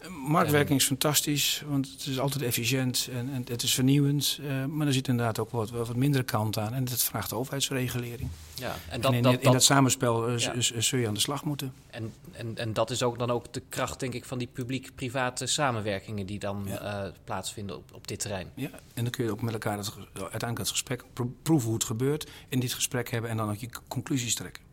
Marktwerking 0.10 0.80
is 0.80 0.86
fantastisch, 0.86 1.64
want 1.68 1.92
het 1.92 2.06
is 2.06 2.20
altijd 2.20 2.44
efficiënt 2.44 3.10
en, 3.12 3.30
en 3.34 3.46
het 3.48 3.64
is 3.64 3.74
vernieuwend. 3.74 4.40
Uh, 4.42 4.66
maar 4.66 4.88
er 4.88 4.94
zit 4.94 5.08
inderdaad 5.08 5.40
ook 5.40 5.50
wat, 5.50 5.70
wat 5.70 5.96
mindere 5.96 6.24
kant 6.24 6.58
aan. 6.58 6.74
En 6.74 6.86
dat 6.86 7.04
vraagt 7.04 7.34
overheidsregulering. 7.34 8.30
Ja, 8.56 8.76
en, 8.90 9.02
dat, 9.02 9.12
en 9.12 9.18
in, 9.18 9.24
dat, 9.24 9.42
in 9.42 9.52
dat, 9.52 9.64
samenspel 9.64 10.30
uh, 10.30 10.38
ja. 10.38 10.54
zul 10.60 11.00
je 11.00 11.08
aan 11.08 11.14
de 11.14 11.20
slag 11.20 11.44
moeten. 11.44 11.74
En, 11.90 12.14
en, 12.32 12.58
en 12.58 12.74
dat 12.74 12.92
is 12.92 13.04
ook 13.04 13.20
dan 13.20 13.32
ook 13.32 13.54
de 13.54 13.62
kracht, 13.70 14.00
denk 14.00 14.14
ik, 14.14 14.26
van 14.26 14.38
die 14.38 14.48
publiek-private 14.48 15.46
samenwerkingen 15.46 16.26
die 16.26 16.40
dan 16.40 16.64
ja. 16.68 17.06
uh, 17.06 17.12
plaatsvinden 17.24 17.78
op, 17.78 17.94
op 17.94 18.08
dit 18.08 18.20
terrein. 18.20 18.48
Ja, 18.56 18.70
en 18.94 19.04
dan 19.04 19.10
kun 19.10 19.26
je 19.26 19.32
ook 19.32 19.42
met 19.42 19.54
elkaar 19.54 19.78
het, 19.78 19.94
uiteindelijk 20.14 20.58
het 20.58 20.70
gesprek 20.70 21.04
proeven 21.44 21.66
hoe 21.66 21.78
het 21.78 21.84
gebeurt. 21.84 22.30
In 22.48 22.60
dit 22.60 22.74
gesprek 22.74 23.10
hebben 23.10 23.30
en 23.30 23.38
dan 23.38 23.50
ook 23.50 23.58
je 23.58 23.70
conclusies 23.88 24.36
trekken. 24.36 24.64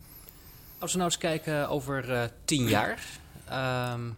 Als 0.79 0.93
we 0.93 0.99
nou 0.99 1.11
eens 1.11 1.21
kijken 1.21 1.69
over 1.69 2.31
tien 2.45 2.69
jaar. 2.69 3.05
Um, 3.93 4.17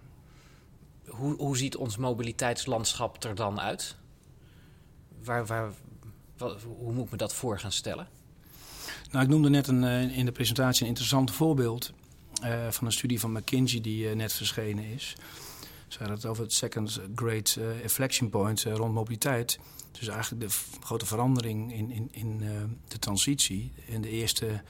hoe, 1.12 1.36
hoe 1.36 1.56
ziet 1.56 1.76
ons 1.76 1.96
mobiliteitslandschap 1.96 3.24
er 3.24 3.34
dan 3.34 3.60
uit? 3.60 3.96
Waar, 5.24 5.46
waar, 5.46 5.70
hoe 6.78 6.92
moet 6.92 7.04
ik 7.04 7.10
me 7.10 7.16
dat 7.16 7.34
voor 7.34 7.58
gaan 7.58 7.72
stellen? 7.72 8.08
Nou, 9.10 9.24
ik 9.24 9.30
noemde 9.30 9.50
net 9.50 9.66
een, 9.66 9.84
eh, 9.84 10.18
in 10.18 10.24
de 10.24 10.32
presentatie 10.32 10.82
een 10.82 10.88
interessant 10.88 11.30
voorbeeld 11.30 11.92
uh, 12.44 12.70
van 12.70 12.86
een 12.86 12.92
studie 12.92 13.20
van 13.20 13.32
McKinsey 13.32 13.80
die 13.80 14.08
uh, 14.08 14.14
net 14.14 14.32
verschenen 14.32 14.84
is. 14.84 15.16
Ze 15.88 15.98
hadden 15.98 16.16
het 16.16 16.26
over 16.26 16.42
het 16.42 16.52
second 16.52 17.00
great 17.14 17.58
inflection 17.82 18.30
point 18.30 18.62
rond 18.62 18.94
mobiliteit. 18.94 19.58
Dus 19.92 20.08
eigenlijk 20.08 20.42
de 20.42 20.56
grote 20.80 21.06
verandering 21.06 21.72
in, 21.72 21.90
in, 21.90 22.08
in 22.12 22.38
de 22.88 22.98
transitie. 22.98 23.72
En 23.88 24.00
de 24.00 24.08
eerste 24.08 24.62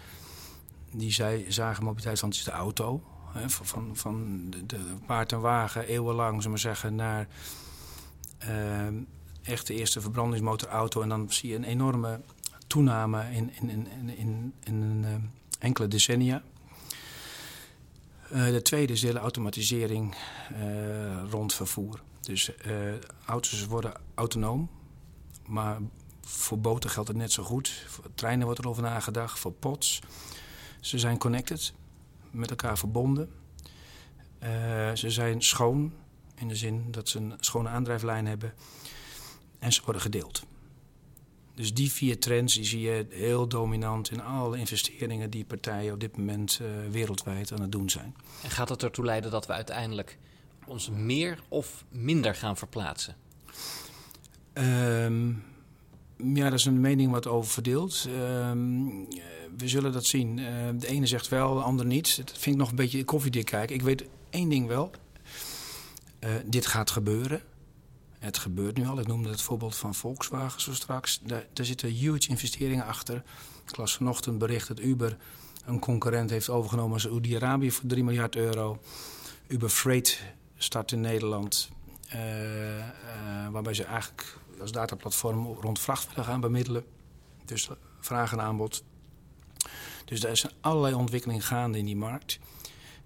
die 0.92 1.12
zij 1.12 1.44
zagen 1.48 1.84
mobiliteit 1.84 2.18
van 2.18 2.28
is 2.28 2.44
de 2.44 2.50
auto. 2.50 3.02
Van, 3.46 3.96
van 3.96 4.46
de, 4.66 4.78
paard 5.06 5.32
en 5.32 5.40
wagen 5.40 5.86
eeuwenlang, 5.86 6.42
zullen 6.42 6.56
we 6.56 6.62
zeggen, 6.62 6.94
naar 6.94 7.28
uh, 8.48 8.86
echt 9.42 9.66
de 9.66 9.74
eerste 9.74 10.00
verbrandingsmotorauto. 10.00 11.02
En 11.02 11.08
dan 11.08 11.32
zie 11.32 11.50
je 11.50 11.56
een 11.56 11.64
enorme 11.64 12.20
toename 12.66 13.30
in, 13.30 13.50
in, 13.60 13.70
in, 13.70 14.16
in, 14.16 14.54
in 14.64 15.02
uh, 15.04 15.14
enkele 15.58 15.88
decennia. 15.88 16.42
Uh, 18.32 18.44
de 18.44 18.62
tweede 18.62 18.92
is 18.92 19.00
de 19.00 19.06
hele 19.06 19.18
automatisering 19.18 20.14
uh, 20.52 21.30
rond 21.30 21.54
vervoer. 21.54 22.00
Dus 22.20 22.50
auto's 23.24 23.66
worden 23.66 23.92
autonoom, 24.14 24.70
maar 25.46 25.78
voor 26.20 26.58
boten 26.58 26.90
geldt 26.90 27.08
het 27.08 27.16
net 27.16 27.32
zo 27.32 27.42
goed. 27.42 27.84
Voor 27.86 28.04
treinen 28.14 28.44
wordt 28.44 28.60
er 28.60 28.68
over 28.68 28.82
nagedacht, 28.82 29.38
voor 29.38 29.52
pots. 29.52 30.02
Ze 30.80 30.98
zijn 30.98 31.18
connected 31.18 31.72
met 32.32 32.50
elkaar 32.50 32.78
verbonden. 32.78 33.30
Uh, 34.42 34.48
ze 34.94 35.10
zijn 35.10 35.42
schoon, 35.42 35.92
in 36.34 36.48
de 36.48 36.56
zin 36.56 36.84
dat 36.90 37.08
ze 37.08 37.18
een 37.18 37.34
schone 37.40 37.68
aandrijflijn 37.68 38.26
hebben. 38.26 38.54
En 39.58 39.72
ze 39.72 39.82
worden 39.84 40.02
gedeeld. 40.02 40.42
Dus 41.54 41.74
die 41.74 41.92
vier 41.92 42.18
trends 42.18 42.54
die 42.54 42.64
zie 42.64 42.80
je 42.80 43.06
heel 43.10 43.48
dominant 43.48 44.10
in 44.10 44.22
alle 44.22 44.58
investeringen 44.58 45.30
die 45.30 45.44
partijen 45.44 45.92
op 45.92 46.00
dit 46.00 46.16
moment 46.16 46.60
uh, 46.62 46.68
wereldwijd 46.90 47.52
aan 47.52 47.60
het 47.60 47.72
doen 47.72 47.90
zijn. 47.90 48.14
En 48.42 48.50
gaat 48.50 48.68
het 48.68 48.82
ertoe 48.82 49.04
leiden 49.04 49.30
dat 49.30 49.46
we 49.46 49.52
uiteindelijk 49.52 50.18
ons 50.66 50.90
meer 50.90 51.42
of 51.48 51.84
minder 51.88 52.34
gaan 52.34 52.56
verplaatsen? 52.56 53.16
Um, 54.54 55.44
ja, 56.16 56.44
dat 56.44 56.58
is 56.58 56.64
een 56.64 56.80
mening 56.80 57.10
wat 57.10 57.26
over 57.26 57.50
verdeeld. 57.50 58.08
Um, 58.08 59.08
we 59.56 59.68
zullen 59.68 59.92
dat 59.92 60.04
zien. 60.04 60.38
Uh, 60.38 60.46
de 60.74 60.86
ene 60.86 61.06
zegt 61.06 61.28
wel, 61.28 61.54
de 61.54 61.60
ander 61.60 61.86
niet. 61.86 62.16
Dat 62.16 62.38
vind 62.38 62.54
ik 62.54 62.60
nog 62.60 62.70
een 62.70 62.76
beetje 62.76 63.04
koffiedik 63.04 63.44
kijken. 63.44 63.74
Ik 63.74 63.82
weet 63.82 64.04
één 64.30 64.48
ding 64.48 64.66
wel. 64.66 64.90
Uh, 66.20 66.30
dit 66.44 66.66
gaat 66.66 66.90
gebeuren. 66.90 67.42
Het 68.18 68.38
gebeurt 68.38 68.76
nu 68.76 68.86
al. 68.86 68.98
Ik 68.98 69.06
noemde 69.06 69.28
het 69.28 69.40
voorbeeld 69.40 69.76
van 69.76 69.94
Volkswagen 69.94 70.60
zo 70.60 70.74
straks. 70.74 71.20
Daar, 71.24 71.46
daar 71.52 71.66
zitten 71.66 71.88
huge 71.88 72.28
investeringen 72.28 72.84
achter. 72.84 73.22
Ik 73.66 73.76
las 73.76 73.96
vanochtend 73.96 74.38
bericht 74.38 74.68
dat 74.68 74.80
Uber 74.80 75.16
een 75.64 75.78
concurrent 75.78 76.30
heeft 76.30 76.48
overgenomen 76.48 77.00
Saudi-Arabië 77.00 77.70
voor 77.70 77.88
3 77.88 78.04
miljard 78.04 78.36
euro. 78.36 78.80
Uber 79.46 79.68
Freight 79.68 80.22
start 80.56 80.92
in 80.92 81.00
Nederland. 81.00 81.70
Uh, 82.06 82.18
waarbij 83.50 83.74
ze 83.74 83.84
eigenlijk 83.84 84.38
als 84.60 84.72
dataplatform 84.72 85.46
rond 85.46 85.78
vracht 85.78 86.08
gaan 86.20 86.40
bemiddelen. 86.40 86.84
Dus 87.44 87.68
vraag 88.00 88.32
en 88.32 88.40
aanbod 88.40 88.82
Dus 90.12 90.24
er 90.24 90.36
zijn 90.36 90.52
allerlei 90.60 90.94
ontwikkelingen 90.94 91.42
gaande 91.42 91.78
in 91.78 91.84
die 91.84 91.96
markt. 91.96 92.38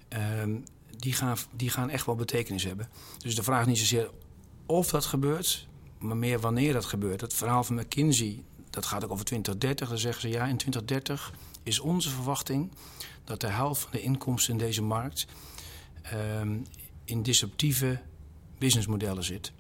Ehm, 0.09 0.57
die, 0.97 1.13
gaan, 1.13 1.37
die 1.53 1.71
gaan 1.71 1.91
echt 1.91 2.07
wel 2.07 2.15
betekenis 2.15 2.65
hebben. 2.65 2.89
Dus 3.19 3.35
de 3.35 3.43
vraag 3.43 3.61
is 3.61 3.67
niet 3.67 3.79
zozeer 3.79 4.11
of 4.67 4.91
dat 4.91 5.05
gebeurt, 5.05 5.67
maar 5.99 6.17
meer 6.17 6.41
wanneer 6.41 6.73
dat 6.73 6.85
gebeurt. 6.85 7.21
Het 7.21 7.35
verhaal 7.35 7.65
van 7.65 7.77
McKinsey, 7.77 8.43
dat 8.71 8.87
gaat 8.87 9.05
ook 9.05 9.11
over 9.11 9.25
2030. 9.25 9.89
Dan 9.89 9.99
zeggen 9.99 10.21
ze 10.21 10.29
ja, 10.29 10.45
in 10.47 10.57
2030 10.57 11.33
is 11.63 11.81
onze 11.81 12.11
verwachting 12.11 12.73
dat 13.25 13.41
de 13.41 13.49
helft 13.49 13.81
van 13.81 13.91
de 13.93 14.01
inkomsten 14.01 14.53
in 14.53 14.59
deze 14.59 14.83
markt 14.83 15.27
um, 16.41 16.67
in 17.05 17.23
disruptieve 17.23 18.01
businessmodellen 18.59 19.25
zit. 19.25 19.53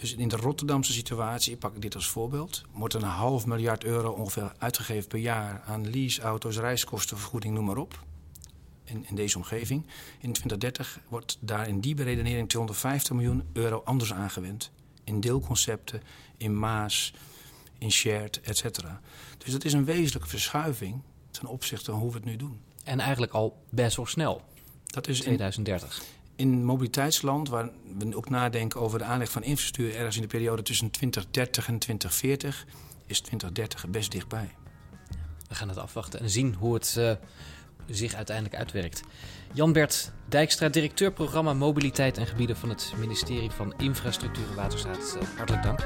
Dus 0.00 0.14
in 0.14 0.28
de 0.28 0.36
Rotterdamse 0.36 0.92
situatie, 0.92 1.56
pak 1.56 1.74
ik 1.74 1.82
dit 1.82 1.94
als 1.94 2.08
voorbeeld, 2.08 2.62
wordt 2.72 2.94
er 2.94 3.02
een 3.02 3.08
half 3.08 3.46
miljard 3.46 3.84
euro 3.84 4.10
ongeveer 4.10 4.52
uitgegeven 4.58 5.08
per 5.08 5.18
jaar 5.18 5.62
aan 5.66 5.90
lease, 5.90 6.22
auto's, 6.22 6.56
reiskostenvergoeding, 6.58 7.54
noem 7.54 7.64
maar 7.64 7.76
op. 7.76 8.04
In, 8.84 9.06
in 9.08 9.14
deze 9.14 9.36
omgeving. 9.36 9.86
In 10.20 10.32
2030 10.32 11.00
wordt 11.08 11.38
daar 11.40 11.68
in 11.68 11.80
die 11.80 11.94
beredenering 11.94 12.48
250 12.48 13.12
miljoen 13.12 13.42
euro 13.52 13.82
anders 13.84 14.12
aangewend. 14.12 14.70
In 15.04 15.20
deelconcepten, 15.20 16.02
in 16.36 16.58
Maas, 16.58 17.14
in 17.78 17.92
shared, 17.92 18.40
etc. 18.40 18.64
Dus 19.38 19.52
dat 19.52 19.64
is 19.64 19.72
een 19.72 19.84
wezenlijke 19.84 20.28
verschuiving 20.28 21.02
ten 21.30 21.46
opzichte 21.46 21.90
van 21.90 22.00
hoe 22.00 22.10
we 22.10 22.16
het 22.16 22.24
nu 22.24 22.36
doen. 22.36 22.60
En 22.84 23.00
eigenlijk 23.00 23.32
al 23.32 23.62
best 23.68 23.96
wel 23.96 24.06
snel. 24.06 24.42
Dat 24.86 25.08
is 25.08 25.20
2030. 25.20 25.98
In, 25.98 26.17
in 26.38 26.64
mobiliteitsland, 26.64 27.48
waar 27.48 27.70
we 27.98 28.16
ook 28.16 28.30
nadenken 28.30 28.80
over 28.80 28.98
de 28.98 29.04
aanleg 29.04 29.30
van 29.30 29.42
infrastructuur 29.42 29.96
ergens 29.96 30.16
in 30.16 30.22
de 30.22 30.28
periode 30.28 30.62
tussen 30.62 30.90
2030 30.90 31.68
en 31.68 31.78
2040, 31.78 32.66
is 33.06 33.20
2030 33.20 33.88
best 33.88 34.12
dichtbij. 34.12 34.50
We 35.48 35.54
gaan 35.54 35.68
het 35.68 35.78
afwachten 35.78 36.20
en 36.20 36.30
zien 36.30 36.54
hoe 36.54 36.74
het 36.74 36.96
uh, 36.98 37.12
zich 37.86 38.14
uiteindelijk 38.14 38.56
uitwerkt. 38.56 39.02
Jan-Bert 39.52 40.12
Dijkstra, 40.28 40.68
directeur 40.68 41.12
programma 41.12 41.52
Mobiliteit 41.52 42.18
en 42.18 42.26
Gebieden 42.26 42.56
van 42.56 42.68
het 42.68 42.92
ministerie 42.98 43.50
van 43.50 43.74
Infrastructuur 43.76 44.48
en 44.48 44.54
Waterstaat. 44.54 45.16
Uh, 45.16 45.28
hartelijk 45.36 45.62
dank. 45.62 45.80